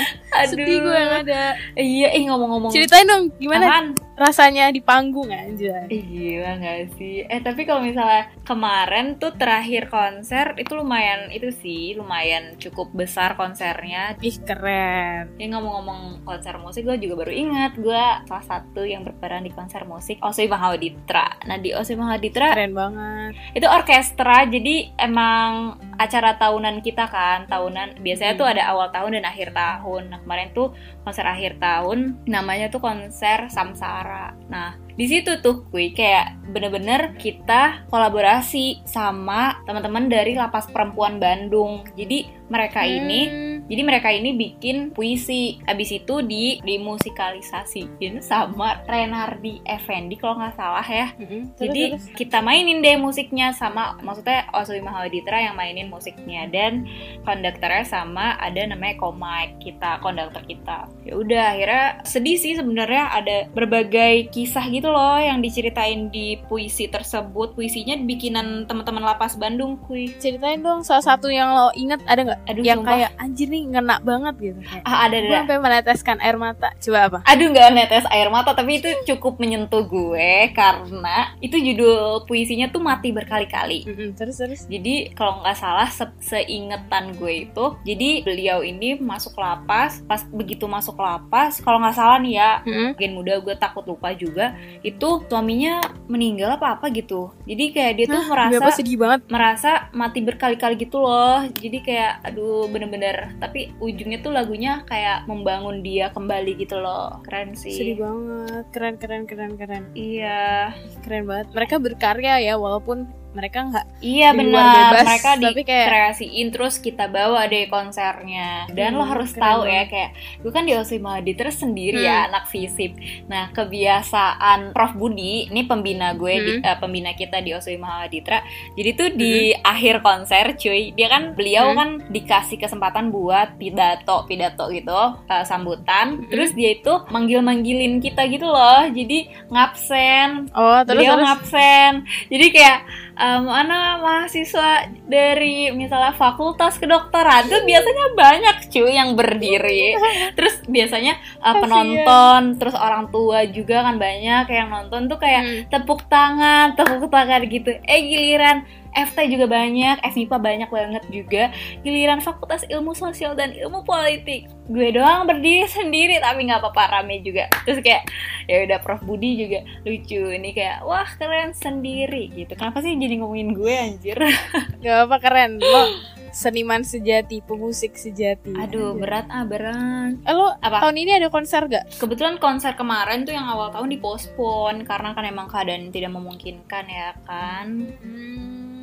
sedih 0.46 0.78
gue 0.80 0.94
yang 0.94 1.14
ada 1.26 1.44
Iya, 1.74 2.08
eh 2.14 2.22
ngomong-ngomong. 2.24 2.70
ceritain 2.70 3.06
dong 3.06 3.34
gimana 3.36 3.66
Apaan? 3.66 3.88
rasanya 4.14 4.70
di 4.70 4.78
panggung 4.80 5.32
aja 5.32 5.88
Ih, 5.88 6.04
gila 6.04 6.60
gak 6.60 6.94
sih? 6.96 7.24
Eh 7.24 7.40
tapi 7.40 7.64
kalau 7.64 7.82
misalnya 7.82 8.30
kemarin 8.44 9.16
tuh 9.16 9.32
terakhir 9.34 9.88
konser 9.88 10.54
itu 10.56 10.76
lumayan 10.76 11.32
itu 11.32 11.50
sih 11.50 11.96
lumayan 11.96 12.60
cukup 12.60 12.92
besar 12.92 13.34
konsernya. 13.34 13.89
Ih 14.22 14.38
keren. 14.46 15.34
Ya 15.40 15.48
ngomong-ngomong 15.50 16.24
konser 16.28 16.56
musik 16.62 16.86
gue 16.86 16.98
juga 17.02 17.26
baru 17.26 17.34
ingat 17.34 17.78
gue 17.80 18.04
salah 18.28 18.46
satu 18.46 18.86
yang 18.86 19.02
berperan 19.02 19.46
di 19.46 19.52
konser 19.52 19.84
musik 19.90 20.22
Osui 20.22 20.46
Mahawaditra. 20.46 21.50
Nah 21.50 21.58
di 21.58 21.74
Osui 21.74 21.98
Mahawaditra 21.98 22.54
keren 22.54 22.76
banget. 22.78 23.32
itu 23.56 23.68
orkestra 23.68 24.46
jadi 24.46 24.94
emang 25.00 25.80
acara 26.00 26.40
tahunan 26.40 26.80
kita 26.80 27.12
kan 27.12 27.50
tahunan 27.52 28.00
biasanya 28.00 28.34
tuh 28.40 28.48
ada 28.48 28.72
awal 28.72 28.88
tahun 28.94 29.20
dan 29.20 29.26
akhir 29.28 29.52
tahun. 29.52 30.14
Nah 30.14 30.20
kemarin 30.24 30.50
tuh 30.56 30.72
konser 31.04 31.26
akhir 31.26 31.58
tahun 31.60 32.24
namanya 32.30 32.72
tuh 32.72 32.80
konser 32.80 33.52
Samsara. 33.52 34.38
Nah 34.48 34.78
di 35.00 35.08
situ 35.08 35.40
tuh 35.40 35.64
kui 35.72 35.96
kayak 35.96 36.52
bener-bener 36.52 37.16
kita 37.16 37.88
kolaborasi 37.88 38.84
sama 38.84 39.64
teman-teman 39.64 40.12
dari 40.12 40.36
lapas 40.36 40.68
perempuan 40.68 41.24
Bandung. 41.24 41.88
Jadi 41.96 42.28
mereka 42.52 42.84
ini 42.84 43.22
Hmm. 43.30 43.49
Jadi 43.70 43.82
mereka 43.86 44.10
ini 44.10 44.34
bikin 44.34 44.90
puisi 44.90 45.62
abis 45.70 46.02
itu 46.02 46.26
di 46.26 46.58
dimusikalisasiin 46.66 48.20
sama 48.26 48.82
Renardi 48.90 49.62
Effendi 49.62 50.18
kalau 50.18 50.42
nggak 50.42 50.58
salah 50.58 50.84
ya. 50.84 51.14
Terus, 51.14 51.46
jadi 51.62 51.84
terus. 51.94 52.06
kita 52.18 52.42
mainin 52.42 52.82
deh 52.82 52.98
musiknya 52.98 53.54
sama 53.54 53.96
maksudnya 54.02 54.50
Oswi 54.58 54.82
Mahawaditra 54.82 55.38
yang 55.38 55.56
mainin 55.56 55.94
musiknya 55.94 56.50
dan 56.50 56.90
konduktornya 57.22 57.86
sama 57.86 58.34
ada 58.42 58.66
namanya 58.66 58.98
Komike 58.98 59.62
kita 59.62 60.02
konduktor 60.02 60.42
kita. 60.50 60.90
Ya 61.06 61.14
udah 61.14 61.44
akhirnya 61.54 61.86
sedih 62.10 62.38
sih 62.42 62.58
sebenarnya 62.58 63.14
ada 63.14 63.38
berbagai 63.54 64.34
kisah 64.34 64.66
gitu 64.74 64.90
loh 64.90 65.22
yang 65.22 65.46
diceritain 65.46 66.10
di 66.10 66.42
puisi 66.50 66.90
tersebut. 66.90 67.54
Puisinya 67.54 67.94
bikinan 68.02 68.66
teman-teman 68.66 69.06
lapas 69.06 69.38
Bandung 69.38 69.78
kui. 69.86 70.12
ceritain 70.20 70.60
dong 70.60 70.82
salah 70.82 71.06
satu 71.06 71.30
yang 71.30 71.54
lo 71.54 71.70
inget 71.78 72.02
ada 72.10 72.26
nggak 72.26 72.40
Aduh 72.50 72.64
yang 72.66 72.82
sumpah. 72.82 72.92
kayak 72.98 73.12
anjir 73.22 73.48
nih 73.52 73.59
ngena 73.66 74.00
banget 74.00 74.36
gitu 74.40 74.60
kayak 74.62 74.84
ah 74.86 75.08
ada 75.08 75.18
gue 75.18 75.28
ada. 75.28 75.38
sampai 75.44 75.58
meneteskan 75.60 76.18
air 76.20 76.38
mata 76.38 76.70
coba 76.78 77.00
apa 77.08 77.20
Aduh 77.28 77.48
nggak 77.52 77.70
netes 77.74 78.06
air 78.10 78.30
mata 78.30 78.52
tapi 78.54 78.80
itu 78.80 78.90
cukup 79.06 79.40
menyentuh 79.40 79.84
gue 79.84 80.52
karena 80.54 81.36
itu 81.40 81.58
judul 81.58 82.24
puisinya 82.24 82.70
tuh 82.70 82.80
mati 82.80 83.10
berkali-kali. 83.10 83.88
Mm-mm, 83.88 84.10
terus 84.16 84.38
terus 84.38 84.62
Jadi 84.66 85.12
kalau 85.14 85.42
nggak 85.42 85.58
salah 85.58 85.90
se- 85.90 86.20
seingetan 86.22 87.16
gue 87.16 87.50
itu, 87.50 87.66
jadi 87.84 88.24
beliau 88.24 88.60
ini 88.62 89.00
masuk 89.00 89.36
lapas, 89.36 90.04
pas 90.06 90.24
begitu 90.30 90.66
masuk 90.66 90.96
lapas, 90.96 91.60
kalau 91.60 91.80
nggak 91.82 91.96
salah 91.98 92.18
nih 92.22 92.40
ya, 92.40 92.52
Mm-mm. 92.64 92.90
gen 92.96 93.14
muda 93.16 93.40
gue 93.40 93.56
takut 93.56 93.84
lupa 93.84 94.14
juga, 94.14 94.56
itu 94.82 95.24
suaminya 95.28 95.82
meninggal 96.10 96.58
apa 96.58 96.76
apa 96.76 96.90
gitu. 96.90 97.30
Jadi 97.46 97.64
kayak 97.72 97.94
dia 97.96 98.06
tuh 98.10 98.18
Demi 98.20 98.32
merasa 98.34 98.68
sedih 98.74 98.98
banget 98.98 99.20
merasa 99.30 99.72
mati 99.94 100.20
berkali-kali 100.26 100.76
gitu 100.82 100.98
loh. 101.00 101.46
Jadi 101.54 101.78
kayak 101.86 102.26
aduh 102.26 102.66
bener-bener, 102.68 103.38
tapi 103.38 103.72
ujungnya 103.78 104.20
tuh 104.20 104.34
lagunya 104.34 104.82
kayak 104.90 105.30
membangun 105.30 105.86
dia 105.86 106.10
kembali 106.10 106.58
gitu 106.58 106.82
loh. 106.82 107.22
Keren 107.24 107.54
sih. 107.54 107.72
sedih 107.72 108.02
banget 108.02 108.66
keren 108.74 108.96
keren 108.98 109.24
keren 109.30 109.54
keren 109.56 109.84
Iya. 109.94 110.74
keren 111.06 111.30
banget 111.30 111.48
mereka 111.54 111.76
berkarya 111.78 112.42
ya 112.42 112.58
walaupun 112.58 113.06
mereka 113.30 113.62
nggak 113.62 113.86
Iya 114.00 114.34
benar, 114.34 114.90
bebas, 114.90 115.06
mereka 115.06 115.30
tapi 115.36 115.62
kayak- 115.62 115.86
dikreasiin 115.86 116.48
terus 116.50 116.76
kita 116.78 117.06
bawa 117.06 117.46
deh 117.46 117.68
konsernya. 117.68 118.66
Dan 118.70 118.96
lo 118.96 119.04
Hmm, 119.04 119.12
harus 119.12 119.30
keren 119.30 119.44
tahu 119.44 119.62
ya 119.66 119.84
kayak 119.86 120.10
gue 120.40 120.50
kan 120.50 120.64
di 120.64 120.74
Oswi 120.74 120.98
Mahaditra 120.98 121.50
sendiri 121.50 122.00
Hmm. 122.00 122.08
ya 122.08 122.18
anak 122.26 122.48
fisip. 122.48 122.98
Nah 123.26 123.52
kebiasaan 123.52 124.72
Prof 124.72 124.94
Budi, 124.94 125.46
ini 125.46 125.62
pembina 125.64 126.14
gue, 126.14 126.34
di- 126.36 126.58
Hmm. 126.58 126.66
eh, 126.66 126.78
pembina 126.78 127.12
kita 127.12 127.38
di 127.38 127.52
Oswi 127.52 127.76
Mahaditra. 127.76 128.42
Jadi 128.74 128.90
tuh 128.94 129.10
di 129.12 129.36
akhir 129.54 130.00
konser 130.00 130.56
cuy, 130.56 130.92
dia 130.92 131.08
kan 131.08 131.34
beliau 131.34 131.70
Hmm. 131.70 131.78
kan 131.78 131.90
dikasih 132.08 132.58
kesempatan 132.58 133.10
buat 133.10 133.56
pidato 133.56 134.26
pidato 134.26 134.70
gitu 134.70 134.98
eh, 135.26 135.44
sambutan. 135.44 136.18
Hmm. 136.18 136.30
Terus 136.30 136.52
dia 136.52 136.72
itu 136.72 136.94
manggil 137.08 137.40
manggilin 137.40 138.00
kita 138.00 138.26
gitu 138.26 138.46
loh. 138.46 138.90
Jadi 138.90 139.30
ngabsen, 139.50 140.50
oh 140.52 140.82
terus 140.82 140.98
beliau 140.98 141.14
terus 141.14 141.26
ngabsen 141.28 141.94
jadi 142.28 142.46
kayak 142.50 142.80
um, 143.20 143.42
mana 143.46 144.00
mahasiswa 144.00 144.88
dari 145.06 145.70
misalnya 145.70 146.16
fakultas 146.16 146.80
kedokteran 146.80 147.46
tuh 147.46 147.62
biasanya 147.62 148.06
banyak 148.16 148.56
cuy 148.72 148.92
yang 148.96 149.14
berdiri 149.14 150.00
terus 150.40 150.64
biasanya 150.66 151.20
uh, 151.44 151.52
Kasian. 151.52 151.62
penonton 151.62 152.42
terus 152.56 152.74
orang 152.74 153.12
tua 153.12 153.44
juga 153.46 153.84
kan 153.84 154.00
banyak 154.00 154.46
yang 154.48 154.68
nonton 154.72 155.06
tuh 155.06 155.20
kayak 155.20 155.42
Hmm. 155.42 155.62
tepuk 155.72 156.04
tangan 156.08 156.76
tepuk 156.76 157.08
tangan 157.08 157.42
gitu 157.44 157.72
eh 157.72 158.00
giliran 158.02 158.64
FT 159.08 159.18
juga 159.32 159.46
banyak, 159.48 160.04
FMIPA 160.04 160.38
banyak 160.38 160.70
banget 160.70 161.04
juga. 161.08 161.44
Giliran 161.86 162.20
Fakultas 162.20 162.68
Ilmu 162.68 162.92
Sosial 162.92 163.38
dan 163.38 163.56
Ilmu 163.56 163.88
Politik. 163.88 164.52
Gue 164.68 164.92
doang 164.92 165.26
berdiri 165.26 165.66
sendiri 165.78 166.20
tapi 166.20 166.46
nggak 166.48 166.60
apa-apa 166.60 167.00
rame 167.00 167.24
juga. 167.24 167.48
Terus 167.64 167.80
kayak 167.80 168.08
ya 168.46 168.66
udah 168.66 168.78
Prof 168.82 169.02
Budi 169.06 169.40
juga 169.40 169.66
lucu. 169.88 170.22
Ini 170.36 170.50
kayak 170.52 170.78
wah 170.84 171.10
keren 171.18 171.56
sendiri 171.56 172.32
gitu. 172.34 172.54
Kenapa 172.54 172.84
sih 172.84 172.94
jadi 172.98 173.22
ngomongin 173.22 173.56
gue 173.56 173.74
anjir? 173.74 174.18
Gak 174.84 174.98
apa 175.10 175.18
keren. 175.20 175.60
Lo 175.60 175.84
seniman 176.32 176.86
sejati 176.86 177.42
pemusik 177.42 177.98
sejati. 177.98 178.54
Aduh 178.56 178.96
berat 178.96 179.28
ah 179.30 179.46
berat. 179.46 180.14
Eh, 180.26 180.34
lo 180.34 180.54
Apa? 180.62 180.86
tahun 180.86 180.98
ini 181.02 181.12
ada 181.18 181.28
konser 181.34 181.66
gak 181.66 181.98
Kebetulan 181.98 182.38
konser 182.38 182.78
kemarin 182.78 183.26
tuh 183.26 183.34
yang 183.34 183.50
awal 183.50 183.74
tahun 183.74 183.90
dipospon 183.90 184.86
Karena 184.86 185.18
kan 185.18 185.26
emang 185.26 185.50
keadaan 185.50 185.90
tidak 185.90 186.14
memungkinkan 186.14 186.86
ya 186.88 187.10
kan? 187.26 187.68
Hmm. 188.02 188.79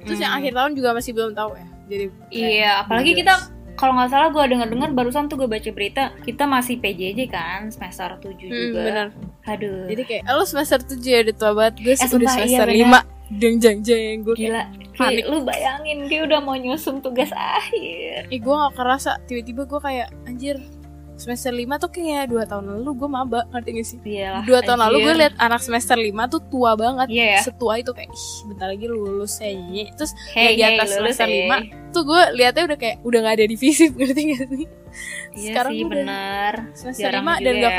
Terus 0.00 0.18
yang 0.18 0.32
akhir 0.32 0.52
tahun 0.52 0.72
juga 0.72 0.90
masih 0.90 1.12
belum 1.12 1.32
tahu 1.32 1.50
ya 1.52 1.66
jadi 1.86 2.04
Iya, 2.28 2.70
apalagi 2.82 3.12
kita 3.14 3.34
kalau 3.74 3.94
nggak 3.94 4.10
salah 4.10 4.28
gue 4.28 4.42
denger-dengar 4.44 4.90
barusan 4.90 5.26
tuh 5.26 5.36
gue 5.36 5.46
baca 5.46 5.70
berita 5.70 6.10
kita 6.20 6.44
masih 6.44 6.76
PJJ 6.76 7.20
kan 7.26 7.70
semester 7.70 8.18
7 8.18 8.26
Hmm, 8.26 8.50
juga. 8.50 8.80
bener 8.82 9.06
Aduh. 9.44 9.86
jadi 9.86 10.02
kayak 10.04 10.22
lo 10.28 10.42
semester 10.42 10.78
7 10.78 10.98
ya 11.00 11.18
udah 11.22 11.34
tua 11.34 11.50
banget 11.52 11.74
gue 11.78 11.86
Eh, 11.86 11.96
udah 11.96 12.08
sumpah, 12.08 12.34
iya, 12.34 12.34
semester 12.34 12.66
bener. 12.66 12.90
5 13.06 13.16
deng 13.30 13.56
jeng 13.56 13.78
jeng 13.80 14.16
gue 14.22 14.34
gila. 14.34 14.64
panik. 14.64 14.98
Kayak 15.20 15.26
lu 15.28 15.38
bayangin 15.44 15.98
kayak 16.04 16.22
udah 16.26 16.40
mau 16.40 16.56
nyusun 16.56 16.98
tugas 16.98 17.30
akhir. 17.30 18.26
Eh 18.26 18.40
gue 18.40 18.54
gak 18.56 18.74
kerasa 18.74 19.20
Tiba-tiba 19.24 19.62
gue 19.64 19.78
kayak 19.78 20.08
Anjir 20.24 20.56
semester 21.18 21.50
5 21.50 21.66
tuh 21.76 21.90
kayak 21.90 22.30
dua 22.30 22.46
tahun 22.46 22.64
lalu 22.72 22.90
gue 22.94 23.08
maba 23.10 23.40
ngerti 23.50 23.70
gak 23.74 23.84
sih 23.84 23.98
Iyalah, 24.00 24.42
dua 24.46 24.62
tahun 24.62 24.78
lalu 24.80 24.96
gue 25.02 25.14
liat 25.18 25.34
anak 25.36 25.60
semester 25.60 25.98
5 25.98 26.14
tuh 26.28 26.40
tua 26.46 26.72
banget 26.72 27.10
Iya 27.10 27.26
ya. 27.34 27.40
setua 27.42 27.72
itu 27.76 27.90
kayak 27.90 28.06
ih 28.08 28.26
bentar 28.46 28.70
lagi 28.70 28.86
lulus 28.86 29.36
ya 29.36 29.50
Nyi." 29.50 29.90
terus 29.92 30.14
Hey, 30.30 30.54
di 30.54 30.62
hey, 30.62 30.78
atas 30.78 30.88
lulus, 30.88 30.96
semester 31.18 31.26
hey. 31.26 31.34
lima, 31.42 31.56
tuh 31.90 32.02
gue 32.06 32.22
liatnya 32.32 32.62
udah 32.64 32.78
kayak 32.78 32.96
udah 33.02 33.18
gak 33.20 33.34
ada 33.34 33.44
divisi 33.44 33.84
ngerti 33.98 34.22
gak 34.30 34.44
sih 34.48 34.66
Iya 35.34 35.46
Sekarang 35.52 35.72
sih 35.74 35.84
bener. 35.84 36.54
semester 36.72 37.02
Jarang 37.04 37.24
5 37.28 37.44
dan 37.44 37.54
gak 37.58 37.74
ya. 37.74 37.78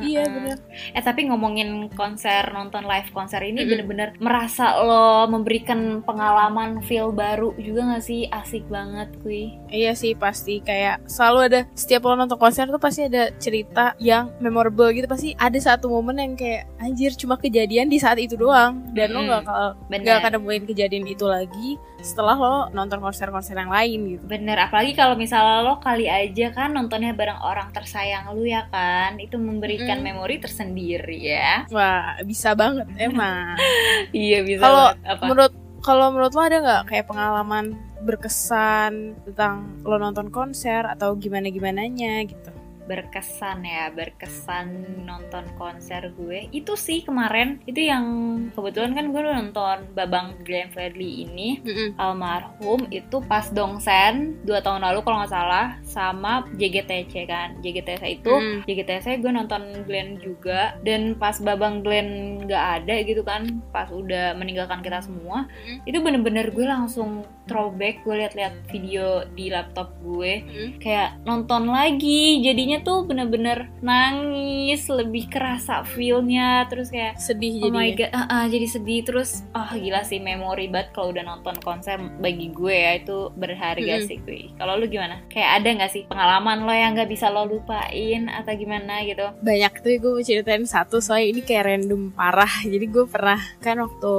Iya 0.00 0.24
bener 0.24 0.56
Eh 0.92 1.02
tapi 1.04 1.28
ngomongin 1.28 1.92
konser 1.92 2.48
nonton 2.52 2.84
live 2.88 3.10
konser 3.12 3.40
ini 3.44 3.62
Mm-mm. 3.62 3.70
bener-bener 3.70 4.08
merasa 4.22 4.78
lo 4.80 5.28
memberikan 5.28 6.00
pengalaman 6.04 6.80
feel 6.84 7.12
baru 7.12 7.52
juga 7.60 7.96
gak 7.96 8.04
sih 8.04 8.28
asik 8.28 8.64
banget 8.68 9.08
kui. 9.20 9.52
Iya 9.68 9.92
sih 9.92 10.16
pasti 10.16 10.60
kayak 10.64 11.04
selalu 11.08 11.38
ada 11.48 11.60
setiap 11.76 12.08
lo 12.08 12.16
nonton 12.16 12.38
konser 12.38 12.68
tuh 12.68 12.80
pasti 12.80 13.08
ada 13.08 13.32
cerita 13.36 13.96
yang 13.98 14.32
memorable 14.40 14.88
gitu 14.92 15.08
pasti 15.08 15.34
ada 15.36 15.56
satu 15.58 15.88
momen 15.92 16.20
yang 16.20 16.32
kayak 16.36 16.68
anjir 16.80 17.12
cuma 17.16 17.36
kejadian 17.36 17.88
di 17.88 17.98
saat 18.00 18.16
itu 18.20 18.36
doang 18.36 18.82
dan 18.96 19.12
lo 19.12 19.20
Mm-mm. 19.20 19.28
nggak 19.28 19.42
kalau 19.44 19.70
Bener. 19.88 20.02
nggak 20.04 20.16
akan 20.24 20.32
nemuin 20.40 20.64
kejadian 20.68 21.04
itu 21.08 21.24
lagi 21.26 21.70
setelah 22.02 22.34
lo 22.34 22.56
nonton 22.74 22.98
konser-konser 22.98 23.54
yang 23.54 23.70
lain 23.70 24.18
gitu. 24.18 24.24
Bener, 24.26 24.58
apalagi 24.58 24.92
kalau 24.92 25.14
misalnya 25.14 25.62
lo 25.62 25.78
kali 25.78 26.10
aja 26.10 26.50
kan 26.50 26.74
nontonnya 26.74 27.14
bareng 27.14 27.38
orang 27.40 27.70
tersayang 27.70 28.34
lu 28.34 28.42
ya 28.42 28.66
kan, 28.68 29.16
itu 29.22 29.38
memberikan 29.38 30.02
Mm. 30.02 30.04
memori 30.04 30.36
tersendiri 30.42 31.18
ya. 31.22 31.64
Wah 31.70 32.18
bisa 32.26 32.52
banget 32.52 32.90
emang. 32.98 33.54
Iya 34.12 34.42
bisa. 34.42 34.66
Kalau 34.66 34.86
menurut 35.24 35.52
kalau 35.82 36.06
menurut 36.10 36.32
lo 36.34 36.42
ada 36.42 36.58
nggak 36.58 36.82
kayak 36.90 37.06
pengalaman 37.06 37.74
berkesan 38.02 39.14
tentang 39.26 39.78
lo 39.86 39.98
nonton 39.98 40.30
konser 40.30 40.82
atau 40.86 41.14
gimana 41.14 41.48
gimananya 41.48 42.22
gitu? 42.26 42.50
Berkesan 42.92 43.64
ya 43.64 43.88
berkesan 43.88 45.00
nonton 45.08 45.48
konser 45.56 46.12
gue. 46.12 46.52
Itu 46.52 46.76
sih 46.76 47.00
kemarin 47.00 47.64
itu 47.64 47.80
yang 47.88 48.04
kebetulan 48.52 48.92
kan 48.92 49.08
gue 49.08 49.22
nonton 49.24 49.76
Babang 49.96 50.36
Glenn 50.44 50.68
Fredly 50.68 51.24
ini 51.24 51.64
almarhum 51.96 52.84
itu 52.92 53.24
pas 53.24 53.48
Dongsen 53.48 54.44
dua 54.44 54.60
tahun 54.60 54.84
lalu 54.84 55.00
kalau 55.00 55.24
nggak 55.24 55.32
salah 55.32 55.80
sama 55.80 56.44
JGTC 56.60 57.14
kan 57.24 57.56
JGTC 57.64 58.20
itu. 58.20 58.28
Mm. 58.28 58.58
JGTC 58.68 59.24
gue 59.24 59.32
nonton 59.32 59.62
Glenn 59.88 60.20
juga 60.20 60.76
dan 60.84 61.16
pas 61.16 61.40
Babang 61.40 61.80
Glenn 61.80 62.44
nggak 62.44 62.64
ada 62.84 62.94
gitu 63.00 63.24
kan 63.24 63.64
pas 63.72 63.88
udah 63.88 64.36
meninggalkan 64.36 64.84
kita 64.84 65.00
semua 65.00 65.48
Mm. 65.62 65.78
itu 65.88 65.98
bener-bener 66.02 66.46
gue 66.52 66.66
langsung 66.66 67.24
throwback 67.46 68.02
gue 68.06 68.14
liat-liat 68.22 68.54
video 68.70 69.26
di 69.32 69.50
laptop 69.50 69.94
gue. 70.02 70.42
Kayak 70.78 71.22
nonton 71.26 71.70
lagi 71.70 72.42
jadinya 72.42 72.81
tuh 72.82 73.06
bener-bener 73.06 73.70
nangis 73.82 74.86
lebih 74.90 75.30
kerasa 75.30 75.82
feelnya 75.86 76.66
terus 76.66 76.90
kayak 76.90 77.18
Sedih 77.18 77.62
oh 77.64 77.70
my 77.70 77.94
jadi. 77.94 78.10
god 78.10 78.10
ah, 78.14 78.26
ah, 78.28 78.44
jadi 78.50 78.66
sedih 78.66 79.00
terus 79.06 79.46
ah 79.54 79.70
gila 79.74 80.02
sih 80.02 80.18
memori 80.18 80.66
banget 80.68 80.94
kalau 80.94 81.14
udah 81.14 81.24
nonton 81.24 81.56
konser 81.62 81.98
bagi 82.18 82.50
gue 82.50 82.74
ya 82.74 82.98
itu 82.98 83.30
berharga 83.34 84.02
Mm-mm. 84.02 84.08
sih 84.08 84.18
gue 84.22 84.52
kalau 84.58 84.78
lu 84.78 84.86
gimana 84.90 85.22
kayak 85.30 85.62
ada 85.62 85.68
nggak 85.78 85.92
sih 85.92 86.02
pengalaman 86.06 86.66
lo 86.66 86.74
yang 86.74 86.92
nggak 86.94 87.10
bisa 87.10 87.30
lo 87.30 87.46
lupain 87.46 88.28
atau 88.28 88.52
gimana 88.54 89.02
gitu 89.06 89.26
banyak 89.40 89.72
tuh 89.80 89.90
gue 89.98 90.10
mau 90.18 90.24
ceritain 90.24 90.64
satu 90.66 90.98
soalnya 90.98 91.38
ini 91.38 91.40
kayak 91.42 91.64
random 91.70 92.10
parah 92.12 92.52
jadi 92.72 92.86
gue 92.86 93.04
pernah 93.06 93.40
kan 93.62 93.78
waktu 93.78 94.12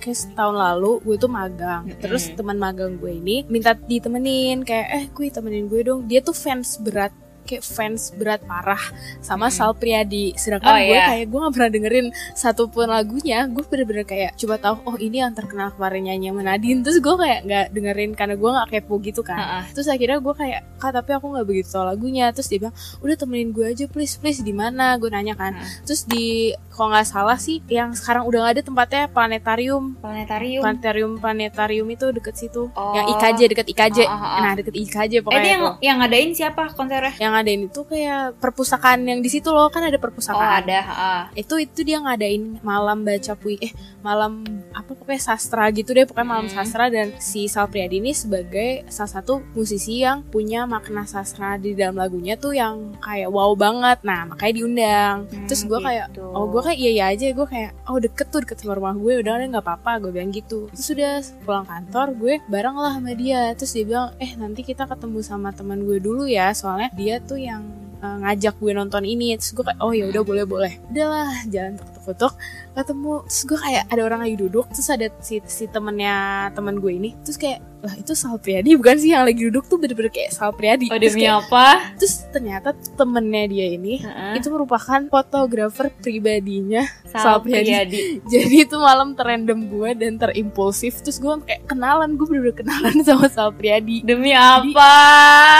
kayak 0.00 0.18
setahun 0.18 0.56
lalu 0.56 1.00
gue 1.04 1.16
tuh 1.16 1.30
magang 1.30 1.88
Mm-mm. 1.88 2.00
terus 2.00 2.28
teman 2.32 2.56
magang 2.56 2.96
gue 3.00 3.12
ini 3.16 3.44
minta 3.48 3.72
ditemenin 3.74 4.62
kayak 4.64 4.88
eh 4.92 5.04
gue 5.08 5.26
temenin 5.28 5.66
gue 5.68 5.80
dong 5.84 6.04
dia 6.08 6.20
tuh 6.20 6.36
fans 6.36 6.80
berat 6.80 7.12
kayak 7.50 7.64
fans 7.66 8.14
berat 8.14 8.38
parah 8.46 8.78
sama 9.18 9.50
Mm-mm. 9.50 9.56
Sal 9.58 9.74
Priadi. 9.74 10.30
Sedangkan 10.38 10.70
Oh, 10.70 10.78
gue 10.78 10.94
iya. 10.94 11.10
kayak 11.10 11.26
gue 11.26 11.38
gak 11.42 11.54
pernah 11.58 11.70
dengerin 11.74 12.06
satupun 12.38 12.86
lagunya. 12.86 13.38
Gue 13.50 13.66
bener-bener 13.66 14.06
kayak 14.06 14.38
coba 14.38 14.54
tahu 14.62 14.76
oh 14.86 14.96
ini 15.02 15.18
yang 15.18 15.34
terkenal 15.34 15.74
kemarin 15.74 16.06
nyanyi 16.06 16.30
sama 16.30 16.42
Nadine. 16.46 16.80
Terus 16.86 16.98
gue 17.02 17.14
kayak 17.18 17.40
nggak 17.42 17.66
dengerin 17.74 18.10
karena 18.14 18.34
gue 18.38 18.50
nggak 18.54 18.68
kepo 18.70 18.94
gitu 19.02 19.26
kan. 19.26 19.38
Ah. 19.40 19.64
terus 19.74 19.90
akhirnya 19.90 20.22
gue 20.22 20.34
kayak 20.36 20.60
kak 20.78 20.92
tapi 20.94 21.10
aku 21.16 21.26
nggak 21.34 21.46
begitu 21.48 21.68
tahu 21.74 21.84
lagunya. 21.90 22.30
Terus 22.30 22.46
dia 22.46 22.58
bilang 22.62 22.76
udah 23.02 23.16
temenin 23.18 23.50
gue 23.50 23.66
aja 23.66 23.84
please 23.90 24.14
please 24.20 24.40
di 24.46 24.54
mana? 24.54 24.94
Gue 25.00 25.10
nanya 25.10 25.34
kan. 25.34 25.58
Hmm. 25.58 25.66
terus 25.82 26.06
di 26.06 26.54
kalau 26.70 26.94
nggak 26.94 27.08
salah 27.08 27.36
sih 27.36 27.60
yang 27.66 27.92
sekarang 27.92 28.24
udah 28.24 28.46
nggak 28.46 28.54
ada 28.54 28.62
tempatnya 28.62 29.04
planetarium. 29.10 29.98
Planetarium? 29.98 30.62
Planetarium 30.62 31.12
planetarium 31.18 31.88
itu 31.90 32.06
deket 32.14 32.34
situ. 32.38 32.70
Oh. 32.76 32.94
yang 32.94 33.06
IKJ 33.16 33.40
deket 33.50 33.66
IKJ 33.72 33.98
ah. 34.06 34.42
nah 34.44 34.52
deket 34.54 34.74
IKJ 34.76 35.12
eh, 35.18 35.22
pokoknya 35.24 35.40
ini 35.40 35.50
yang 35.50 35.64
yang 35.80 35.96
ngadain 36.02 36.30
siapa 36.36 36.70
konsernya? 36.76 37.12
Yang 37.16 37.32
ngadain 37.40 37.64
itu 37.72 37.80
kayak 37.88 38.36
perpustakaan 38.36 39.00
yang 39.08 39.24
di 39.24 39.32
situ 39.32 39.48
loh 39.48 39.72
kan 39.72 39.80
ada 39.88 39.96
oh 39.96 40.02
perpustakaan 40.04 40.68
ada 40.68 40.80
ah. 40.84 41.24
itu 41.32 41.56
itu 41.56 41.80
dia 41.80 42.04
ngadain 42.04 42.60
malam 42.60 43.00
baca 43.00 43.32
puisi 43.32 43.64
eh 43.64 43.72
malam 44.04 44.44
apa 44.72 44.92
pokoknya 44.96 45.20
sastra 45.20 45.68
gitu 45.72 45.92
deh 45.96 46.04
pokoknya 46.04 46.28
malam 46.28 46.46
Hmm. 46.50 46.56
sastra. 46.56 46.84
Dan 46.90 47.14
si 47.22 47.46
Sal 47.46 47.70
Priadi 47.70 48.02
ini 48.02 48.10
sebagai 48.10 48.82
salah 48.90 49.22
satu 49.22 49.44
musisi 49.54 50.02
yang 50.02 50.26
punya 50.26 50.66
makna 50.66 51.06
sastra 51.06 51.54
di 51.60 51.78
dalam 51.78 52.00
lagunya 52.00 52.34
tuh 52.34 52.56
yang 52.56 52.98
kayak 52.98 53.30
wow 53.30 53.54
banget. 53.54 54.02
Nah 54.02 54.26
makanya 54.26 54.54
diundang. 54.58 55.16
Hmm, 55.30 55.46
terus 55.46 55.62
gue 55.68 55.78
kayak 55.78 56.10
gitu. 56.10 56.26
oh 56.26 56.50
gue 56.50 56.60
kayak 56.64 56.78
iya 56.80 56.90
iya 56.90 57.04
aja. 57.14 57.26
Gue 57.30 57.46
kayak 57.46 57.70
oh 57.86 57.98
deket 58.02 58.26
tuh 58.32 58.40
deket 58.42 58.58
sama 58.64 58.74
rumah 58.76 58.94
gue. 58.98 59.22
Udah 59.22 59.38
nggak 59.38 59.64
apa-apa. 59.64 60.02
Gue 60.02 60.10
bilang 60.10 60.34
gitu. 60.34 60.66
Terus 60.74 60.88
udah 60.96 61.14
pulang 61.46 61.66
kantor 61.68 62.06
gue 62.18 62.34
bareng 62.50 62.76
lah 62.76 62.92
sama 62.98 63.12
dia. 63.14 63.52
Terus 63.54 63.72
dia 63.76 63.84
bilang 63.86 64.08
eh 64.18 64.32
nanti 64.34 64.60
kita 64.66 64.84
ketemu 64.88 65.20
sama 65.22 65.52
teman 65.54 65.84
gue 65.84 66.00
dulu 66.02 66.26
ya. 66.26 66.50
Soalnya 66.56 66.90
dia 66.96 67.19
tuh 67.26 67.40
yang 67.40 67.62
uh, 68.00 68.16
ngajak 68.24 68.56
gue 68.60 68.72
nonton 68.72 69.04
ini. 69.04 69.36
Terus 69.36 69.52
gue 69.52 69.64
kayak 69.64 69.80
oh 69.80 69.92
ya 69.92 70.08
udah 70.08 70.22
boleh 70.22 70.44
boleh. 70.44 70.72
Udahlah 70.92 71.32
jalan 71.48 71.76
tuk-tuk 72.02 72.32
ketemu 72.72 73.12
terus 73.22 73.42
gue 73.44 73.58
kayak 73.58 73.84
ada 73.86 74.02
orang 74.02 74.20
lagi 74.22 74.36
duduk 74.38 74.66
terus 74.68 74.88
ada 74.88 75.06
si 75.18 75.38
si 75.44 75.64
temennya 75.66 76.16
teman 76.50 76.76
gue 76.76 76.92
ini 76.92 77.10
terus 77.20 77.36
kayak 77.36 77.60
lah 77.80 77.96
itu 77.96 78.12
Sal 78.12 78.36
Priadi 78.36 78.76
bukan 78.76 78.92
sih 78.94 79.08
yang 79.08 79.24
lagi 79.24 79.40
duduk 79.42 79.64
tuh 79.64 79.76
bener-bener 79.76 80.08
kayak 80.08 80.30
Sal 80.30 80.52
Priadi 80.52 80.86
oh 80.86 80.94
terus, 80.94 81.12
demi 81.12 81.24
kayak- 81.24 81.48
apa 81.48 81.66
terus 81.96 82.14
ternyata 82.28 82.68
temennya 82.94 83.44
dia 83.46 83.66
ini 83.70 83.94
Heeh. 83.98 84.36
itu 84.36 84.48
merupakan 84.48 85.00
fotografer 85.08 85.88
pribadinya 85.90 86.84
Sal 87.06 87.20
Sal 87.20 87.38
Priadi. 87.40 87.64
Priadi. 87.64 88.00
jadi 88.32 88.56
itu 88.64 88.76
malam 88.76 89.12
terrandom 89.14 89.64
gue 89.66 89.90
dan 89.96 90.20
terimpulsif 90.20 91.00
terus 91.00 91.16
gue 91.16 91.32
kayak 91.42 91.64
kenalan 91.66 92.14
gue 92.14 92.26
bener-bener 92.26 92.56
kenalan 92.58 92.96
sama 93.08 93.26
Sal 93.28 93.50
Priadi 93.50 94.04
Demi 94.04 94.36
apa? 94.36 94.92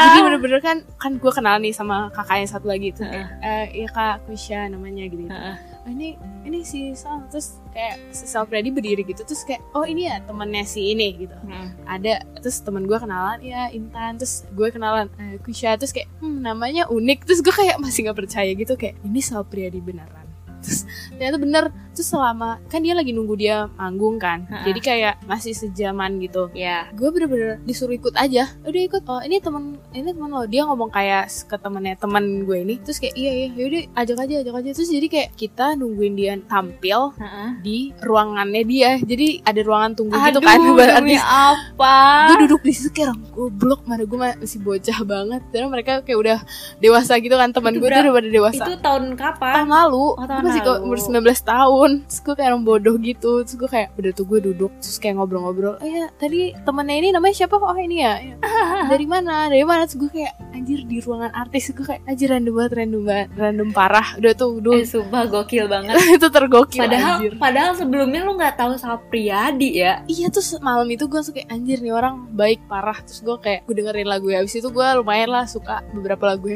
jadi 0.06 0.18
bener-bener 0.20 0.60
kan 0.60 0.76
kan 0.94 1.16
gue 1.16 1.32
kenal 1.32 1.56
nih 1.56 1.72
sama 1.72 2.12
kakaknya 2.12 2.46
satu 2.46 2.68
lagi 2.68 2.92
itu 2.92 3.00
Heeh. 3.00 3.26
eh 3.40 3.64
iya 3.74 3.88
kak 3.88 4.28
Kusya 4.28 4.68
namanya 4.68 5.08
gitu, 5.08 5.24
-gitu. 5.24 5.32
Heeh. 5.32 5.56
"Oh, 5.84 5.90
ini 5.90 6.16
ini 6.44 6.60
si 6.64 6.92
Sal. 6.92 7.24
Terus 7.32 7.60
kayak 7.72 8.12
si 8.12 8.24
Sal 8.28 8.44
Priadi 8.44 8.68
berdiri 8.68 9.02
gitu 9.06 9.24
terus 9.24 9.42
kayak 9.48 9.62
oh 9.72 9.84
ini 9.84 10.08
ya 10.10 10.20
temennya 10.24 10.64
si 10.66 10.92
ini 10.92 11.26
gitu. 11.26 11.36
Hmm. 11.40 11.72
ada 11.88 12.22
terus 12.38 12.62
temen 12.62 12.86
gue 12.86 12.98
kenalan 12.98 13.40
ya 13.40 13.72
Intan. 13.72 14.20
Terus 14.20 14.44
gue 14.52 14.68
kenalan 14.70 15.08
eh, 15.16 15.36
Kusya 15.40 15.80
terus 15.80 15.92
kayak 15.92 16.08
hmm, 16.20 16.44
namanya 16.44 16.88
unik. 16.88 17.24
Terus 17.24 17.40
gue 17.40 17.54
kayak 17.54 17.76
masih 17.80 18.08
nggak 18.08 18.18
percaya 18.18 18.50
gitu 18.52 18.74
kayak 18.76 19.00
ini 19.04 19.20
Sal 19.24 19.44
Priadi 19.48 19.80
beneran. 19.80 20.26
Terus 20.60 20.84
ternyata 21.16 21.36
bener 21.40 21.64
terus 22.00 22.16
selama 22.16 22.56
kan 22.72 22.80
dia 22.80 22.96
lagi 22.96 23.12
nunggu 23.12 23.36
dia 23.36 23.68
manggung 23.76 24.16
kan. 24.16 24.48
Ha-ha. 24.48 24.64
jadi 24.64 24.80
kayak 24.80 25.14
masih 25.28 25.52
sejaman 25.52 26.16
gitu. 26.16 26.48
Ya. 26.56 26.88
gue 26.96 27.12
bener-bener 27.12 27.60
disuruh 27.68 27.92
ikut 27.92 28.16
aja. 28.16 28.48
Udah 28.64 28.82
ikut. 28.88 29.04
Oh 29.04 29.20
ini 29.20 29.36
temen 29.36 29.76
ini 29.92 30.08
temen 30.08 30.32
lo. 30.32 30.48
Dia 30.48 30.64
ngomong 30.64 30.88
kayak 30.88 31.28
ke 31.44 31.60
temennya 31.60 32.00
temen 32.00 32.48
gue 32.48 32.56
ini. 32.56 32.80
Terus 32.80 32.96
kayak 32.96 33.12
iya 33.20 33.32
iya 33.36 33.48
yaudah 33.52 33.82
ajak 34.00 34.16
aja 34.16 34.34
ajak 34.40 34.54
aja. 34.64 34.70
Terus 34.72 34.88
jadi 34.88 35.06
kayak 35.12 35.28
kita 35.36 35.76
nungguin 35.76 36.16
dia 36.16 36.40
tampil 36.48 37.12
Heeh. 37.20 37.48
di 37.60 37.78
ruangannya 38.00 38.64
dia. 38.64 38.90
Jadi 38.96 39.44
ada 39.44 39.60
ruangan 39.60 39.92
tunggu 39.92 40.16
gitu 40.16 40.40
kan 40.40 40.56
Aduh, 40.56 40.72
buat 40.72 40.88
demi 40.96 41.20
artis. 41.20 41.24
apa? 41.28 41.96
gue 42.32 42.36
duduk 42.48 42.60
di 42.64 42.72
situ 42.72 42.88
kayak 42.96 43.12
orang 43.12 43.20
goblok 43.28 43.80
mana 43.84 44.08
gue 44.08 44.16
masih 44.16 44.60
bocah 44.64 44.98
banget. 45.04 45.42
Dan 45.52 45.68
mereka 45.68 46.00
kayak 46.00 46.16
udah 46.16 46.38
dewasa 46.80 47.20
gitu 47.20 47.36
kan 47.36 47.52
teman 47.52 47.76
Itu 47.76 47.84
gue 47.84 47.92
tuh 47.92 48.00
udah 48.00 48.12
pada 48.16 48.28
dewasa. 48.32 48.64
Itu 48.64 48.72
tahun 48.80 49.04
kapan? 49.20 49.52
tahun 49.52 49.68
lalu. 49.68 50.04
Oh, 50.16 50.24
tahun 50.24 50.40
gue 50.40 50.48
masih 50.48 50.62
lalu. 50.64 50.80
umur 50.80 50.98
19 50.98 51.44
tahun 51.44 51.89
terus 52.06 52.20
gue 52.20 52.34
kayak 52.34 52.48
orang 52.52 52.62
bodoh 52.62 52.94
gitu. 52.96 53.42
Terus 53.42 53.56
gue 53.56 53.68
kayak 53.68 53.88
udah 53.96 54.12
tuh 54.12 54.24
gue 54.24 54.38
duduk. 54.42 54.72
Terus 54.78 54.96
kayak 54.96 55.14
ngobrol-ngobrol 55.16 55.74
oh 55.76 55.88
ya 55.88 56.06
tadi 56.14 56.54
temennya 56.62 56.96
ini 56.96 57.08
namanya 57.10 57.34
siapa 57.34 57.56
oh 57.56 57.74
ini 57.74 57.96
ya? 58.00 58.14
Ya. 58.20 58.36
dari 58.92 59.06
mana? 59.06 59.48
Dari 59.48 59.64
mana? 59.64 59.84
Terus 59.84 60.06
gue 60.06 60.10
kayak 60.14 60.34
anjir 60.52 60.78
di 60.84 60.98
ruangan 61.00 61.32
artis. 61.32 61.72
Gue 61.72 61.84
kayak 61.84 62.02
anjir 62.04 62.28
random 62.30 62.54
banget 62.54 62.72
random 62.78 63.02
banget 63.02 63.28
random 63.34 63.68
parah. 63.72 64.08
Udah 64.16 64.32
tuh 64.34 64.50
Eh, 64.50 64.62
dulu 64.62 64.80
sumpah 64.84 65.22
gokil 65.26 65.66
banget. 65.66 65.94
itu 66.20 66.28
tergokil 66.28 66.80
Padahal 66.84 67.14
anjir. 67.18 67.32
padahal 67.40 67.72
sebelumnya 67.74 68.20
lu 68.22 68.36
nggak 68.36 68.54
tahu 68.54 68.76
Sal 68.76 69.00
Priadi 69.08 69.80
ya. 69.80 70.04
Iya 70.06 70.28
terus 70.28 70.54
malam 70.60 70.86
itu 70.86 71.08
gue 71.08 71.20
suka 71.20 71.40
kayak 71.40 71.48
anjir 71.50 71.78
nih 71.80 71.90
orang 71.90 72.28
baik 72.36 72.60
parah. 72.68 72.98
Terus 73.02 73.24
gue 73.24 73.36
kayak 73.40 73.64
gue 73.64 73.74
dengerin 73.74 74.06
lagu 74.06 74.28
ya. 74.28 74.44
Abis 74.44 74.60
itu 74.60 74.68
gue 74.68 74.86
lumayan 75.00 75.30
lah 75.32 75.48
suka 75.48 75.80
beberapa 75.90 76.28
lagu 76.28 76.46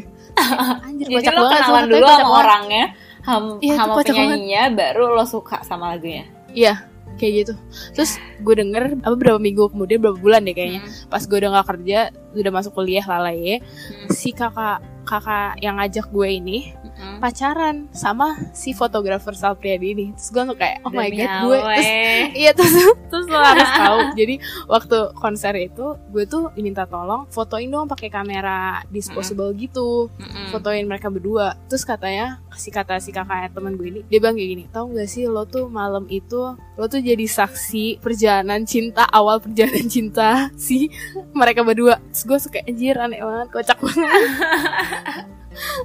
anjir 0.87 1.07
Jadi 1.09 1.15
kocak 1.25 1.33
lo 1.35 1.43
banget 1.49 1.61
kenalan 1.65 1.85
dulu 1.89 2.07
sama 2.07 2.33
orangnya, 2.45 2.85
ham, 3.25 3.59
itu 3.59 3.73
sama 3.73 3.97
banget. 3.97 4.07
penyanyinya, 4.13 4.63
baru 4.71 5.05
lo 5.13 5.25
suka 5.25 5.65
sama 5.65 5.97
lagunya. 5.97 6.29
Iya 6.53 6.75
kayak 7.15 7.47
gitu 7.47 7.55
terus 7.95 8.19
gue 8.43 8.55
denger 8.59 8.99
apa 9.07 9.15
berapa 9.15 9.39
minggu 9.39 9.71
kemudian 9.71 10.03
berapa 10.03 10.19
bulan 10.19 10.43
deh 10.43 10.51
kayaknya 10.51 10.83
Hmm. 10.83 11.07
pas 11.07 11.23
gue 11.23 11.39
udah 11.39 11.51
nggak 11.55 11.69
kerja 11.71 11.99
udah 12.35 12.51
masuk 12.51 12.75
kuliah 12.75 13.07
lalai 13.07 13.63
Hmm. 13.63 14.11
si 14.11 14.35
kakak 14.35 14.83
kakak 15.07 15.55
yang 15.63 15.79
ngajak 15.79 16.11
gue 16.11 16.27
ini 16.27 16.75
Mm-mm. 16.95 17.19
pacaran 17.19 17.91
sama 17.91 18.39
si 18.55 18.71
fotografer 18.71 19.35
Sal 19.35 19.59
Priadi 19.59 19.95
ini. 19.95 20.07
Terus 20.15 20.31
gue 20.31 20.43
tuh 20.55 20.57
kayak 20.59 20.87
oh 20.87 20.93
my 20.95 21.11
Demi 21.11 21.19
god 21.21 21.33
gue 21.43 21.59
terus 21.59 21.89
iya 22.43 22.51
terus 22.55 22.75
terus 23.11 23.27
lo 23.27 23.39
harus 23.39 23.71
tahu. 23.75 23.99
Jadi 24.15 24.35
waktu 24.71 24.99
konser 25.19 25.55
itu 25.59 25.87
gue 26.15 26.25
tuh 26.25 26.55
diminta 26.55 26.87
tolong 26.87 27.27
fotoin 27.31 27.69
dong 27.69 27.91
pakai 27.91 28.09
kamera 28.09 28.83
disposable 28.89 29.51
gitu. 29.59 30.09
Mm-mm. 30.19 30.55
fotoin 30.55 30.87
mereka 30.87 31.11
berdua. 31.11 31.59
Terus 31.67 31.83
katanya 31.83 32.39
si 32.55 32.71
kata 32.71 33.03
si 33.03 33.11
kakak 33.11 33.51
teman 33.55 33.75
gue 33.75 33.89
ini 33.91 34.01
dia 34.07 34.23
bilang 34.23 34.39
kayak 34.39 34.51
gini 34.55 34.65
tau 34.71 34.87
gak 34.95 35.11
sih 35.11 35.27
lo 35.27 35.43
tuh 35.45 35.67
malam 35.67 36.07
itu 36.07 36.55
lo 36.55 36.85
tuh 36.87 37.03
jadi 37.03 37.27
saksi 37.27 37.99
perjalanan 37.99 38.63
cinta 38.63 39.03
awal 39.11 39.43
perjalanan 39.43 39.91
cinta 39.91 40.49
si 40.59 40.89
mereka 41.35 41.67
berdua. 41.67 41.99
Terus 42.15 42.23
gue 42.25 42.39
suka 42.39 42.59
anjir 42.65 42.95
aneh 42.99 43.21
banget 43.21 43.49
kocak 43.51 43.79
banget 43.83 44.07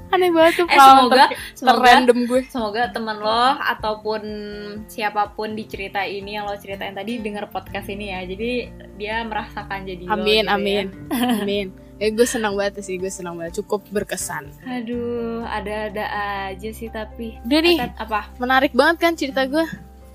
aneh 0.09 0.29
banget 0.29 0.53
tuh 0.55 0.65
Eh, 0.65 0.75
semoga 0.75 1.23
semoga 1.53 1.77
terrandom 1.83 2.19
gue. 2.25 2.41
semoga 2.47 2.81
temen 2.89 3.17
lo 3.17 3.43
ataupun 3.59 4.21
siapa 4.85 5.31
pun 5.31 5.53
di 5.53 5.63
cerita 5.63 6.01
ini 6.01 6.33
yang 6.33 6.45
lo 6.45 6.55
ceritain 6.55 6.91
tadi 6.91 7.17
denger 7.17 7.47
podcast 7.47 7.87
ini 7.87 8.09
ya. 8.09 8.21
Jadi 8.23 8.51
dia 8.95 9.21
merasakan 9.21 9.83
jadi 9.83 10.03
lo 10.03 10.11
amin 10.11 10.25
gitu 10.39 10.45
ya. 10.45 10.53
amin. 10.53 10.85
Amin. 11.39 11.67
Ya 11.95 12.07
gue 12.09 12.23
senang 12.23 12.55
banget 12.55 12.79
sih 12.79 12.95
gue 12.95 13.09
senang 13.09 13.35
banget. 13.35 13.59
Cukup 13.59 13.83
berkesan. 13.89 14.47
Aduh 14.63 15.43
ada-ada 15.43 16.05
aja 16.47 16.69
sih 16.69 16.87
tapi 16.87 17.35
udah 17.43 17.59
nih. 17.59 17.77
Eh, 17.77 17.91
apa? 17.97 18.31
Menarik 18.37 18.71
banget 18.71 18.97
kan 18.99 19.13
cerita 19.13 19.43
gue 19.45 19.67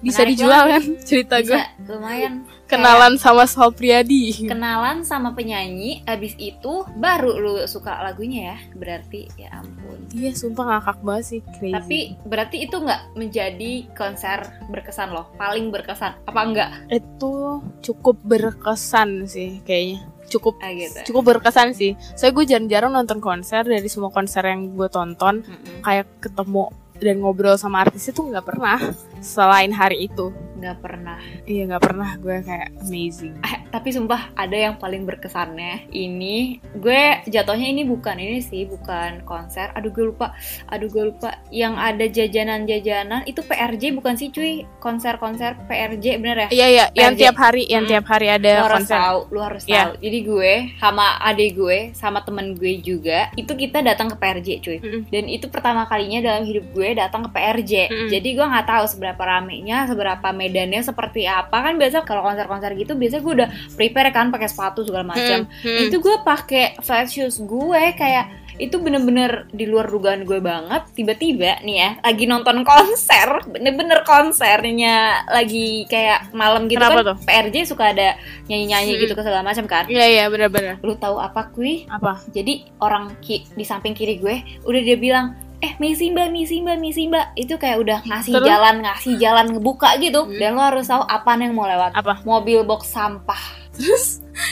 bisa 0.04 0.20
Menarik 0.20 0.36
dijual 0.36 0.62
kan 0.68 0.82
cerita 1.08 1.36
gue 1.40 1.62
lumayan. 1.88 2.44
Kenalan 2.64 3.20
sama 3.20 3.44
Sal 3.44 3.72
Priadi 3.76 4.48
kenalan 4.48 5.04
sama 5.04 5.36
penyanyi 5.36 6.00
abis 6.08 6.36
itu 6.40 6.84
baru 6.96 7.36
lu 7.36 7.54
suka 7.64 8.00
lagunya 8.04 8.52
ya? 8.52 8.58
Berarti 8.76 9.28
ya 9.40 9.60
ampun. 9.60 10.00
Iya 10.12 10.32
sumpah 10.36 10.64
ngakak 10.76 11.00
banget 11.00 11.24
sih. 11.24 11.40
Crazy. 11.56 11.74
Tapi 11.76 11.98
berarti 12.24 12.56
itu 12.64 12.76
nggak 12.76 13.16
menjadi 13.16 13.72
konser 13.92 14.48
berkesan 14.68 15.12
loh? 15.12 15.32
Paling 15.40 15.72
berkesan 15.72 16.24
apa 16.24 16.40
enggak? 16.40 16.70
Itu 16.92 17.64
cukup 17.84 18.20
berkesan 18.24 19.28
sih 19.28 19.60
kayaknya. 19.64 20.04
Cukup 20.24 20.56
ah 20.64 20.72
gitu. 20.72 21.12
cukup 21.12 21.36
berkesan 21.36 21.76
sih. 21.76 21.94
Saya 22.16 22.32
gue 22.32 22.48
jarang-jarang 22.48 22.90
nonton 22.96 23.20
konser 23.20 23.62
dari 23.62 23.86
semua 23.92 24.08
konser 24.08 24.40
yang 24.44 24.72
gue 24.72 24.88
tonton. 24.88 25.44
Mm-mm. 25.44 25.84
kayak 25.84 26.08
ketemu 26.18 26.72
dan 26.98 27.20
ngobrol 27.22 27.58
sama 27.58 27.82
artis 27.86 28.06
itu 28.10 28.20
nggak 28.22 28.46
pernah 28.46 28.78
selain 29.18 29.72
hari 29.74 30.06
itu 30.06 30.30
nggak 30.64 30.80
pernah. 30.80 31.18
Iya 31.44 31.62
nggak 31.66 31.82
pernah. 31.82 32.10
Gue 32.16 32.36
kayak 32.40 32.68
amazing. 32.80 33.36
Eh, 33.38 33.56
tapi 33.68 33.88
sumpah 33.90 34.32
ada 34.34 34.56
yang 34.56 34.74
paling 34.74 35.04
berkesannya. 35.04 35.88
Ini 35.88 36.36
gue 36.74 37.02
jatuhnya 37.26 37.68
ini 37.68 37.84
bukan 37.84 38.16
ini 38.16 38.40
sih 38.40 38.64
bukan 38.64 39.20
konser. 39.22 39.68
Aduh 39.72 39.90
gue 39.90 40.04
lupa. 40.06 40.32
Aduh 40.66 40.88
gue 40.88 41.04
lupa. 41.06 41.36
Yang 41.50 41.74
ada 41.76 42.04
jajanan-jajanan 42.08 43.22
itu 43.24 43.40
PRJ 43.40 43.82
bukan 43.92 44.14
sih 44.14 44.28
cuy? 44.28 44.52
Konser-konser 44.78 45.58
PRJ 45.64 46.16
bener 46.16 46.38
ya? 46.38 46.48
Iya 46.50 46.66
iya. 46.66 46.84
Yang 46.94 47.12
PRJ. 47.12 47.20
tiap 47.20 47.36
hari 47.38 47.62
yang 47.66 47.84
Hmm. 47.84 47.90
tiap 47.90 48.06
hari 48.06 48.26
lu 48.26 48.34
ada 48.34 48.52
harus 48.56 48.76
konser. 48.80 48.96
tahu 48.96 49.18
lu 49.28 49.40
harus 49.40 49.62
Iya. 49.64 49.76
tahu. 49.76 49.92
Jadi 50.00 50.18
gue 50.22 50.52
sama 50.78 51.06
adik 51.20 51.50
gue 51.54 51.78
sama 51.92 52.18
temen 52.20 52.46
gue 52.54 52.72
juga 52.78 53.28
itu 53.34 53.52
kita 53.52 53.80
datang 53.80 54.08
ke 54.08 54.16
PRJ 54.16 54.48
cuy. 54.60 54.78
Mm-mm. 54.80 55.02
dan 55.06 55.24
itu 55.26 55.46
pertama 55.46 55.84
kalinya 55.84 56.20
dalam 56.22 56.44
hidup 56.44 56.64
gue 56.70 56.88
datang 56.92 57.24
ke 57.24 57.30
PRJ 57.30 57.72
Mm-mm. 57.88 58.08
jadi 58.08 58.28
gue 58.30 58.46
nggak 58.46 58.66
tahu 58.66 58.84
seberapa 58.86 59.18
ramenya 59.18 59.84
seberapa 59.84 60.28
medannya 60.54 60.80
seperti 60.80 61.26
apa? 61.26 61.50
Kan 61.60 61.74
biasa 61.74 62.06
kalau 62.06 62.22
konser-konser 62.22 62.70
gitu 62.72 62.94
biasa 62.94 63.18
gue 63.18 63.32
udah 63.34 63.48
prepare 63.74 64.08
kan 64.08 64.30
pakai 64.30 64.46
sepatu 64.46 64.86
segala 64.86 65.10
macam. 65.10 65.50
Mm, 65.50 65.66
mm. 65.66 65.78
itu 65.84 65.96
gue 65.98 66.16
pakai 66.22 66.78
flat 66.78 67.10
shoes 67.10 67.42
gue 67.42 67.82
kayak 67.92 68.30
itu 68.54 68.78
bener-bener 68.78 69.50
di 69.50 69.66
luar 69.66 69.90
dugaan 69.90 70.22
gue 70.22 70.38
banget. 70.38 70.86
Tiba-tiba 70.94 71.58
nih 71.60 71.74
ya 71.74 71.90
lagi 72.00 72.24
nonton 72.24 72.62
konser 72.62 73.42
bener-bener 73.44 74.06
konsernya 74.06 75.26
lagi 75.26 75.82
kayak 75.84 76.30
malam 76.30 76.66
gitu 76.66 76.78
Kenapa 76.78 77.02
kan 77.02 77.08
tuh? 77.10 77.16
PRJ 77.26 77.56
suka 77.66 77.90
ada 77.90 78.14
nyanyi-nyanyi 78.46 78.94
Hmm. 78.94 79.02
gitu 79.02 79.12
ke 79.12 79.22
segala 79.22 79.42
macam 79.42 79.66
kan. 79.66 79.84
Iya 79.86 80.06
iya 80.06 80.24
benar-benar 80.28 80.78
lu 80.80 80.94
tahu 80.94 81.18
apa 81.18 81.50
kui? 81.50 81.82
Apa? 81.88 82.22
Jadi 82.30 82.70
orang 82.78 83.18
ki- 83.18 83.50
di 83.50 83.66
samping 83.66 83.90
kiri 83.90 84.16
gue 84.16 84.38
udah 84.62 84.80
dia 84.80 84.96
bilang 84.96 85.34
eh 85.64 85.72
misi 85.80 86.12
mbak 86.12 86.28
misi 86.28 86.60
mbak 86.60 86.76
misi 86.76 87.08
mbak 87.08 87.32
itu 87.40 87.56
kayak 87.56 87.80
udah 87.80 87.98
ngasih 88.04 88.36
Terus? 88.36 88.44
jalan 88.44 88.74
ngasih 88.84 89.14
jalan 89.16 89.46
ngebuka 89.56 89.96
gitu. 89.96 90.28
Hmm. 90.28 90.36
dan 90.36 90.50
lo 90.60 90.62
harus 90.62 90.84
tahu 90.92 91.02
apa 91.08 91.40
yang 91.40 91.56
mau 91.56 91.64
lewat. 91.64 91.96
Apa? 91.96 92.20
Mobil 92.28 92.60
box 92.68 92.92
sampah 92.92 93.40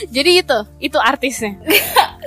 jadi 0.08 0.30
itu 0.40 0.58
itu 0.78 0.98
artisnya. 0.98 1.58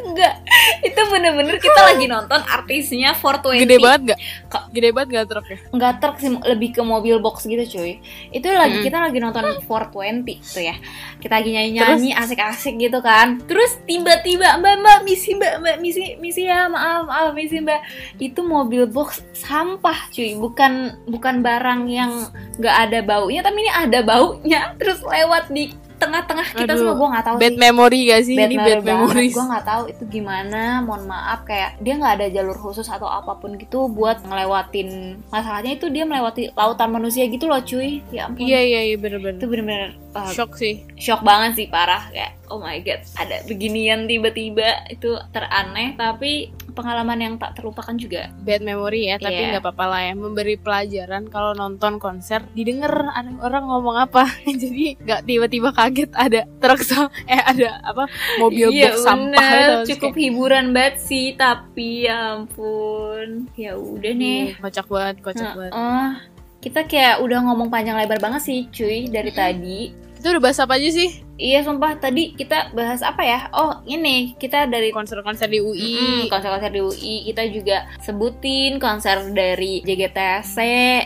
Enggak. 0.05 0.43
Itu 0.79 1.01
bener-bener 1.07 1.57
kita 1.57 1.81
lagi 1.91 2.05
nonton 2.05 2.39
artisnya 2.39 3.15
420 3.15 3.63
gede 3.63 3.77
banget 3.79 4.01
gak 4.05 4.19
Kak. 4.47 4.63
gede 4.69 4.89
banget 4.91 5.09
gak 5.11 5.27
truknya 5.27 5.57
nggak 5.71 5.93
truk 5.97 6.15
sih 6.19 6.29
lebih 6.45 6.69
ke 6.71 6.81
mobil 6.83 7.15
box 7.19 7.43
gitu 7.43 7.63
cuy. 7.65 7.99
Itu 8.29 8.47
lagi 8.47 8.75
Mm. 8.75 8.83
kita 8.83 8.97
lagi 9.01 9.17
nonton 9.19 9.43
420 9.65 10.39
tuh 10.45 10.63
ya. 10.63 10.75
Kita 11.17 11.33
lagi 11.35 11.49
nyanyi 11.51 11.71
nyanyi 11.73 12.09
asik-asik 12.13 12.75
gitu 12.75 12.99
kan. 12.99 13.39
Terus 13.43 13.79
tiba-tiba 13.83 14.59
mbak 14.59 14.75
mbak 14.79 14.97
misi 15.03 15.33
mbak 15.33 15.53
mbak 15.59 15.75
misi 15.79 16.19
misi 16.19 16.43
ya 16.45 16.67
maaf 16.67 17.07
maaf 17.07 17.31
misi 17.33 17.59
mbak. 17.59 17.81
Itu 18.19 18.43
mobil 18.43 18.85
box 18.85 19.23
sampah 19.33 20.11
cuy. 20.11 20.35
Bukan 20.35 20.71
bukan 21.07 21.39
barang 21.39 21.81
yang 21.87 22.11
nggak 22.55 22.75
ada 22.87 22.99
baunya 23.01 23.41
tapi 23.41 23.63
ini 23.63 23.71
ada 23.71 23.99
baunya. 23.99 24.75
Terus 24.77 25.01
lewat 25.01 25.49
di 25.49 25.71
tengah-tengah 25.95 26.47
kita 26.53 26.71
Aduh, 26.75 26.79
semua 26.81 26.95
gue 26.95 27.07
nggak 27.15 27.25
tahu 27.25 27.35
bad 27.39 27.53
sih. 27.55 27.61
memory 27.61 27.99
gak 28.11 28.23
sih? 28.27 28.35
Ini 28.35 28.57
bad 28.59 28.81
memories 28.83 29.33
gue 29.35 29.45
nggak 29.45 29.65
tahu 29.65 29.83
itu 29.91 30.03
gimana 30.09 30.61
mohon 30.83 31.03
maaf. 31.07 31.43
Kayak 31.47 31.79
dia 31.81 31.93
nggak 31.97 32.13
ada 32.21 32.27
jalur 32.31 32.57
khusus 32.57 32.87
atau 32.87 33.07
apa 33.07 33.37
pun 33.39 33.55
gitu 33.55 33.87
buat 33.89 34.21
ngelewatin. 34.23 35.19
Masalahnya 35.31 35.75
itu 35.75 35.87
dia 35.89 36.03
melewati 36.03 36.51
lautan 36.53 36.89
manusia 36.91 37.25
gitu 37.27 37.47
loh 37.49 37.59
cuy. 37.63 38.03
Ya 38.11 38.27
ampun. 38.29 38.43
Iya 38.43 38.61
iya 38.61 38.81
iya 38.93 38.97
bener-bener. 38.99 39.39
Itu 39.39 39.47
bener-bener 39.47 39.95
uh, 40.15 40.31
shock 40.31 40.55
sih. 40.55 40.83
shock 40.95 41.21
banget 41.21 41.59
sih 41.59 41.67
parah 41.67 42.07
kayak 42.11 42.37
oh 42.47 42.57
my 42.57 42.77
god 42.79 43.01
ada 43.15 43.41
beginian 43.43 44.05
tiba-tiba 44.05 44.85
itu 44.87 45.13
teraneh. 45.29 45.93
Tapi 45.95 46.49
pengalaman 46.71 47.17
yang 47.17 47.33
tak 47.35 47.55
terlupakan 47.55 47.95
juga. 47.95 48.29
Bad 48.37 48.61
memory 48.61 49.07
ya 49.07 49.15
tapi 49.15 49.35
Iya. 49.37 49.47
nggak 49.51 49.63
apa-apa 49.63 49.85
lah 49.87 50.01
ya. 50.03 50.13
Memberi 50.13 50.55
pelajaran 50.55 51.23
kalau 51.25 51.51
nonton 51.51 51.97
konser 51.97 52.43
didengar 52.51 52.91
ada 53.07 53.31
orang 53.39 53.63
ngomong 53.63 53.95
apa. 53.97 54.27
Jadi 54.63 54.99
nggak 54.99 55.21
tiba-tiba 55.23 55.69
kaget 55.71 56.11
ada 56.11 56.43
truk 56.57 56.81
sama 56.81 57.07
eh 57.25 57.39
ada 57.39 57.79
apa 57.81 58.05
mobil 58.37 58.69
Iya, 58.69 58.91
box 58.91 58.95
sampah 59.01 59.23
bener. 59.31 59.55
gitu. 59.55 59.71
Terus 59.71 59.87
cukup 59.89 60.11
kayak, 60.11 60.23
hiburan 60.25 60.65
banget 60.71 60.95
sih 60.99 61.25
tapi 61.33 61.89
ya 62.03 62.35
ampun. 62.35 63.47
Ya 63.55 63.73
udah 63.73 64.11
nih. 64.11 64.39
"Ih, 64.45 64.55
kocak 64.57 64.87
banget 64.87 65.15
kocak 65.21 65.51
banget. 65.53 65.73
Heeh. 65.73 66.09
kita 66.57 66.81
kayak 66.83 67.21
udah 67.21 67.45
ngomong 67.45 67.69
panjang 67.69 67.93
lebar 67.93 68.17
banget 68.17 68.41
sih 68.41 68.65
cuy 68.67 69.05
dari 69.05 69.29
tadi. 69.29 69.93
Itu 70.17 70.27
udah 70.27 70.41
bahas 70.41 70.57
apa 70.57 70.75
aja 70.75 70.89
sih 70.89 71.21
Iya 71.35 71.67
sumpah 71.67 71.99
tadi 71.99 72.31
kita 72.31 72.71
bahas 72.71 73.03
apa 73.03 73.19
ya? 73.19 73.51
Oh 73.51 73.83
ini 73.83 74.35
kita 74.39 74.65
dari 74.65 74.89
konser-konser 74.89 75.51
di 75.51 75.59
UI 75.59 75.95
Mm, 75.95 76.31
konser-konser 76.31 76.71
di 76.71 76.79
UI 76.79 77.15
kita 77.27 77.43
juga 77.51 77.77
sebutin 77.99 78.79
konser 78.79 79.19
dari 79.35 79.83
JGTC 79.83 80.57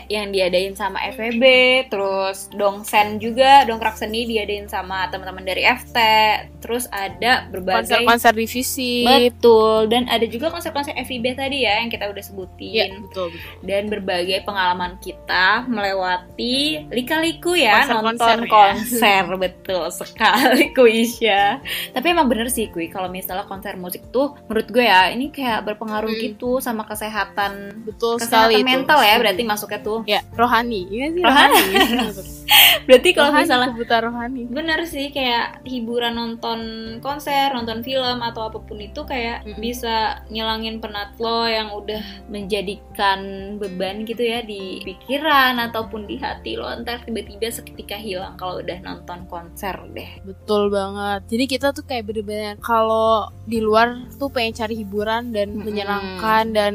yang 0.06 0.30
diadain 0.30 0.74
sama 0.74 1.02
FEB 1.10 1.42
terus 1.90 2.46
Dongsen 2.54 3.18
juga 3.18 3.66
Dongkrak 3.66 3.98
Seni 3.98 4.24
diadain 4.24 4.70
sama 4.70 5.10
teman-teman 5.10 5.42
dari 5.42 5.66
FT 5.66 5.98
terus 6.62 6.86
ada 6.90 7.50
berbagai 7.50 7.90
konser-konser 7.98 8.32
divisi 8.34 9.02
betul 9.02 9.90
dan 9.90 10.06
ada 10.06 10.26
juga 10.26 10.50
konser-konser 10.50 10.94
FIB 10.94 11.34
tadi 11.34 11.66
ya 11.66 11.82
yang 11.82 11.90
kita 11.90 12.06
udah 12.06 12.22
sebutin. 12.22 13.02
Betul 13.10 13.34
betul. 13.34 13.66
Dan 13.66 13.90
berbagai 13.90 14.46
pengalaman 14.46 14.94
kita 15.02 15.66
melewati 15.66 16.86
lika-liku 16.88 17.58
ya 17.58 17.82
Konser-konser 17.82 18.36
nonton 18.38 18.38
ya. 18.46 18.50
konser 18.50 19.22
betul 19.36 19.84
sekali 20.20 20.64
Kuisya 20.76 21.64
tapi 21.90 22.12
emang 22.12 22.28
bener 22.28 22.46
sih 22.46 22.68
Kui. 22.68 22.86
Kalau 22.86 23.08
misalnya 23.08 23.48
konser 23.48 23.74
musik 23.74 24.12
tuh 24.12 24.36
menurut 24.44 24.68
gue 24.68 24.84
ya 24.84 25.08
ini 25.08 25.32
kayak 25.32 25.64
berpengaruh 25.64 26.12
Hmm. 26.12 26.20
gitu 26.20 26.60
sama 26.60 26.84
kesehatan 26.84 27.80
betul 27.88 28.18
kesehatan 28.18 28.28
sekali 28.52 28.60
itu. 28.60 28.66
mental 28.66 29.00
ya 29.00 29.16
berarti 29.16 29.42
masuknya 29.42 29.80
tuh. 29.80 30.00
Ya 30.04 30.20
rohani. 30.32 30.84
Iya 30.86 31.06
sih 31.10 31.22
Rohani. 31.22 31.56
rohani. 31.56 32.22
Berarti 32.86 33.14
kalau 33.14 33.30
misalnya 33.32 33.70
kebutuhan 33.70 34.10
rohani. 34.10 34.42
Bener 34.50 34.82
sih 34.84 35.08
kayak 35.08 35.62
hiburan 35.62 36.18
nonton 36.18 36.60
konser 36.98 37.54
nonton 37.54 37.80
film 37.80 38.18
atau 38.20 38.50
apa 38.50 38.58
pun 38.58 38.74
itu 38.76 39.06
kayak 39.06 39.46
Mm-mm. 39.46 39.62
bisa 39.62 40.18
ngilangin 40.26 40.82
penat 40.82 41.14
lo 41.16 41.46
yang 41.46 41.70
udah 41.70 42.02
menjadikan 42.26 43.20
beban 43.56 44.02
gitu 44.02 44.20
ya 44.20 44.42
di 44.42 44.82
pikiran 44.82 45.62
ataupun 45.62 46.10
di 46.10 46.18
hati 46.18 46.58
lo. 46.58 46.66
Ntar 46.82 47.06
tiba-tiba 47.06 47.46
seketika 47.48 47.94
hilang 47.94 48.34
kalau 48.34 48.58
udah 48.58 48.82
nonton 48.82 49.24
konser 49.26 49.78
deh 49.94 50.09
Betul 50.24 50.68
banget. 50.68 51.20
Jadi 51.28 51.44
kita 51.48 51.72
tuh 51.72 51.84
kayak 51.86 52.06
bener-bener 52.08 52.54
kalau 52.60 53.28
di 53.48 53.58
luar 53.58 54.06
tuh 54.20 54.28
pengen 54.28 54.52
cari 54.52 54.74
hiburan 54.78 55.32
dan 55.32 55.54
Mm-mm. 55.54 55.64
menyenangkan 55.64 56.44
dan 56.52 56.74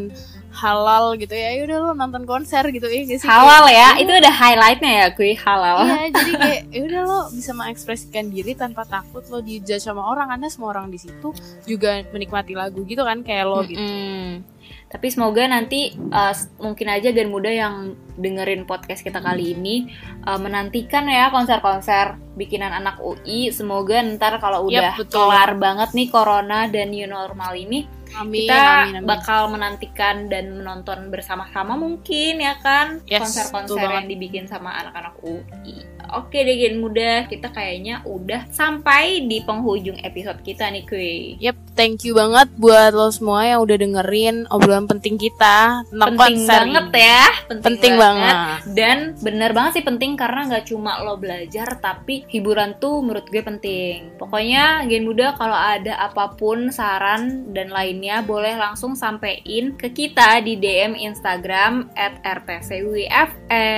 halal 0.55 1.19
gitu 1.19 1.35
ya 1.35 1.51
ya 1.51 1.67
udah 1.67 1.77
lo 1.83 1.91
nonton 1.91 2.23
konser 2.23 2.63
gitu 2.71 2.87
ya 2.87 3.03
gak 3.03 3.19
sih 3.19 3.27
halal 3.27 3.67
Kayak, 3.67 3.75
ya 3.75 3.87
itu 4.07 4.11
udah 4.23 4.33
highlightnya 4.39 4.91
ya 5.03 5.07
kui 5.11 5.35
halal 5.35 5.83
Iya, 5.83 6.07
jadi 6.15 6.31
kayak 6.31 6.61
ya 6.71 6.81
udah 6.87 7.01
lo 7.03 7.19
bisa 7.35 7.51
mengekspresikan 7.51 8.31
diri 8.31 8.55
tanpa 8.55 8.87
takut 8.87 9.27
lo 9.27 9.43
dijudge 9.43 9.83
sama 9.83 10.07
orang 10.07 10.31
karena 10.31 10.47
semua 10.47 10.71
orang 10.71 10.87
di 10.87 10.95
situ 10.95 11.35
juga 11.67 11.99
menikmati 12.07 12.55
lagu 12.55 12.87
gitu 12.87 13.03
kan 13.03 13.19
kayak 13.19 13.45
lo 13.51 13.67
gitu. 13.67 13.83
Mm-mm. 13.83 14.54
Tapi 14.85 15.07
semoga 15.11 15.43
nanti 15.49 15.91
uh, 15.91 16.31
mungkin 16.61 16.87
aja 16.87 17.09
Gen 17.11 17.27
Muda 17.27 17.51
yang 17.51 17.97
dengerin 18.15 18.63
podcast 18.63 19.03
kita 19.03 19.19
kali 19.19 19.51
ini 19.57 19.91
uh, 20.23 20.39
menantikan 20.39 21.09
ya 21.09 21.27
konser-konser 21.33 22.15
bikinan 22.37 22.71
anak 22.71 23.01
UI. 23.01 23.51
Semoga 23.51 23.99
ntar 24.15 24.39
kalau 24.39 24.69
udah 24.69 24.95
betul. 24.95 25.25
kelar 25.27 25.57
banget 25.59 25.89
nih 25.91 26.07
corona 26.07 26.69
dan 26.71 26.93
new 26.93 27.09
normal 27.09 27.57
ini, 27.57 27.83
Amin, 28.15 28.47
kita 28.47 28.55
amin, 28.87 28.95
amin. 29.01 29.07
bakal 29.09 29.51
menantikan 29.51 30.31
dan 30.31 30.53
menonton 30.55 31.11
bersama-sama 31.11 31.75
mungkin 31.75 32.39
ya 32.39 32.55
kan 32.63 33.03
Yes, 33.09 33.19
konser-konser 33.25 33.81
banget. 33.83 33.95
yang 33.99 34.05
dibikin 34.07 34.45
sama 34.47 34.79
anak-anak 34.79 35.17
UI. 35.25 35.81
Oke 36.13 36.45
deh 36.45 36.55
Gen 36.59 36.77
Muda, 36.77 37.25
kita 37.25 37.49
kayaknya 37.49 38.05
udah 38.05 38.45
sampai 38.53 39.25
di 39.25 39.41
penghujung 39.41 39.97
episode 40.05 40.39
kita 40.45 40.69
nih 40.69 40.85
kuy. 40.85 41.35
Yep, 41.41 41.57
thank 41.73 42.05
you 42.05 42.13
banget 42.13 42.47
buat 42.55 42.93
lo 42.93 43.09
semua 43.09 43.45
yang 43.45 43.59
udah 43.65 43.77
dengerin 43.77 44.45
obrolan 44.53 44.85
penting 44.85 45.17
kita 45.17 45.83
tentang 45.89 46.15
penting 46.15 46.45
konser 46.45 46.61
banget 46.65 46.87
ya. 46.95 47.25
Penting 47.45 47.93
banget. 47.97 48.35
dan 48.77 49.15
bener 49.19 49.51
banget 49.55 49.81
sih 49.81 49.85
penting 49.85 50.17
karena 50.17 50.45
nggak 50.49 50.65
cuma 50.69 51.01
lo 51.01 51.17
belajar 51.17 51.77
tapi 51.81 52.23
hiburan 52.29 52.77
tuh 52.77 53.01
menurut 53.01 53.27
gue 53.27 53.43
penting. 53.43 54.15
Pokoknya 54.19 54.85
gen 54.87 55.05
muda 55.05 55.35
kalau 55.35 55.57
ada 55.57 55.97
apa 55.99 56.35
pun 56.37 56.71
saran 56.71 57.51
dan 57.51 57.69
lainnya 57.71 58.21
boleh 58.21 58.55
langsung 58.57 58.95
sampein 58.95 59.75
ke 59.75 59.91
kita 59.91 60.41
di 60.41 60.55
DM 60.57 60.95
Instagram 60.95 61.91
at 61.95 62.19
rtcwfm 62.23 63.75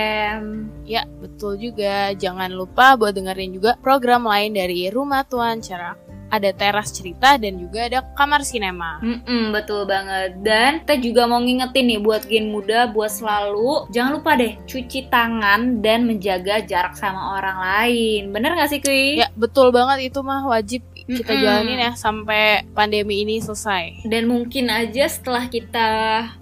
Ya, 0.88 1.04
betul 1.20 1.60
juga. 1.60 2.16
Jangan 2.16 2.48
lupa 2.56 2.96
buat 2.96 3.12
dengerin 3.12 3.60
juga 3.60 3.76
program 3.78 4.24
lain 4.24 4.56
dari 4.56 4.88
Rumah 4.88 5.28
Tuan 5.28 5.60
Cerak. 5.60 6.00
Ada 6.28 6.52
teras 6.52 6.92
cerita 6.92 7.40
dan 7.40 7.56
juga 7.56 7.88
ada 7.88 8.04
kamar 8.12 8.44
sinema. 8.44 9.00
Mm-mm, 9.00 9.56
betul 9.56 9.88
banget 9.88 10.36
dan 10.44 10.84
kita 10.84 11.00
juga 11.00 11.24
mau 11.24 11.40
ngingetin 11.40 11.88
nih 11.88 12.00
buat 12.04 12.28
gen 12.28 12.52
muda 12.52 12.92
buat 12.92 13.08
selalu 13.08 13.88
jangan 13.96 14.20
lupa 14.20 14.36
deh 14.36 14.60
cuci 14.68 15.08
tangan 15.08 15.80
dan 15.80 16.04
menjaga 16.04 16.60
jarak 16.68 17.00
sama 17.00 17.40
orang 17.40 17.58
lain 17.64 18.36
bener 18.36 18.60
gak 18.60 18.68
sih 18.68 18.84
Kui? 18.84 19.24
Ya, 19.24 19.32
betul 19.40 19.72
banget 19.72 20.12
itu 20.12 20.20
mah 20.20 20.44
wajib 20.52 20.84
kita 21.08 21.32
Mm-mm. 21.32 21.44
jalanin 21.44 21.80
ya 21.80 21.92
sampai 21.96 22.68
pandemi 22.76 23.24
ini 23.24 23.40
selesai. 23.40 24.04
Dan 24.04 24.28
mungkin 24.28 24.68
aja 24.68 25.08
setelah 25.08 25.48
kita 25.48 25.88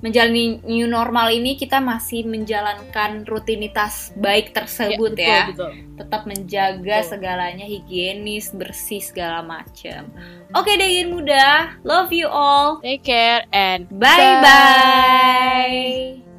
menjalani 0.01 0.60
new 0.65 0.89
normal 0.89 1.30
ini 1.30 1.54
kita 1.54 1.78
masih 1.78 2.25
menjalankan 2.25 3.23
rutinitas 3.30 4.10
baik 4.17 4.58
tersebut 4.58 5.13
betul, 5.13 5.30
ya. 5.30 5.43
betul. 5.54 5.71
Tetap 5.95 6.21
menjaga 6.28 6.97
Betul. 6.99 7.10
segalanya 7.13 7.65
higienis, 7.65 8.51
bersih 8.51 8.99
segala 8.99 9.45
macam. 9.45 10.10
Oke 10.58 10.75
Yin 10.75 11.13
Muda, 11.13 11.78
love 11.86 12.12
you 12.12 12.28
all. 12.28 12.82
Take 12.82 13.06
care 13.06 13.45
and 13.54 13.88
Bye 13.95 14.41
bye. 14.43 16.35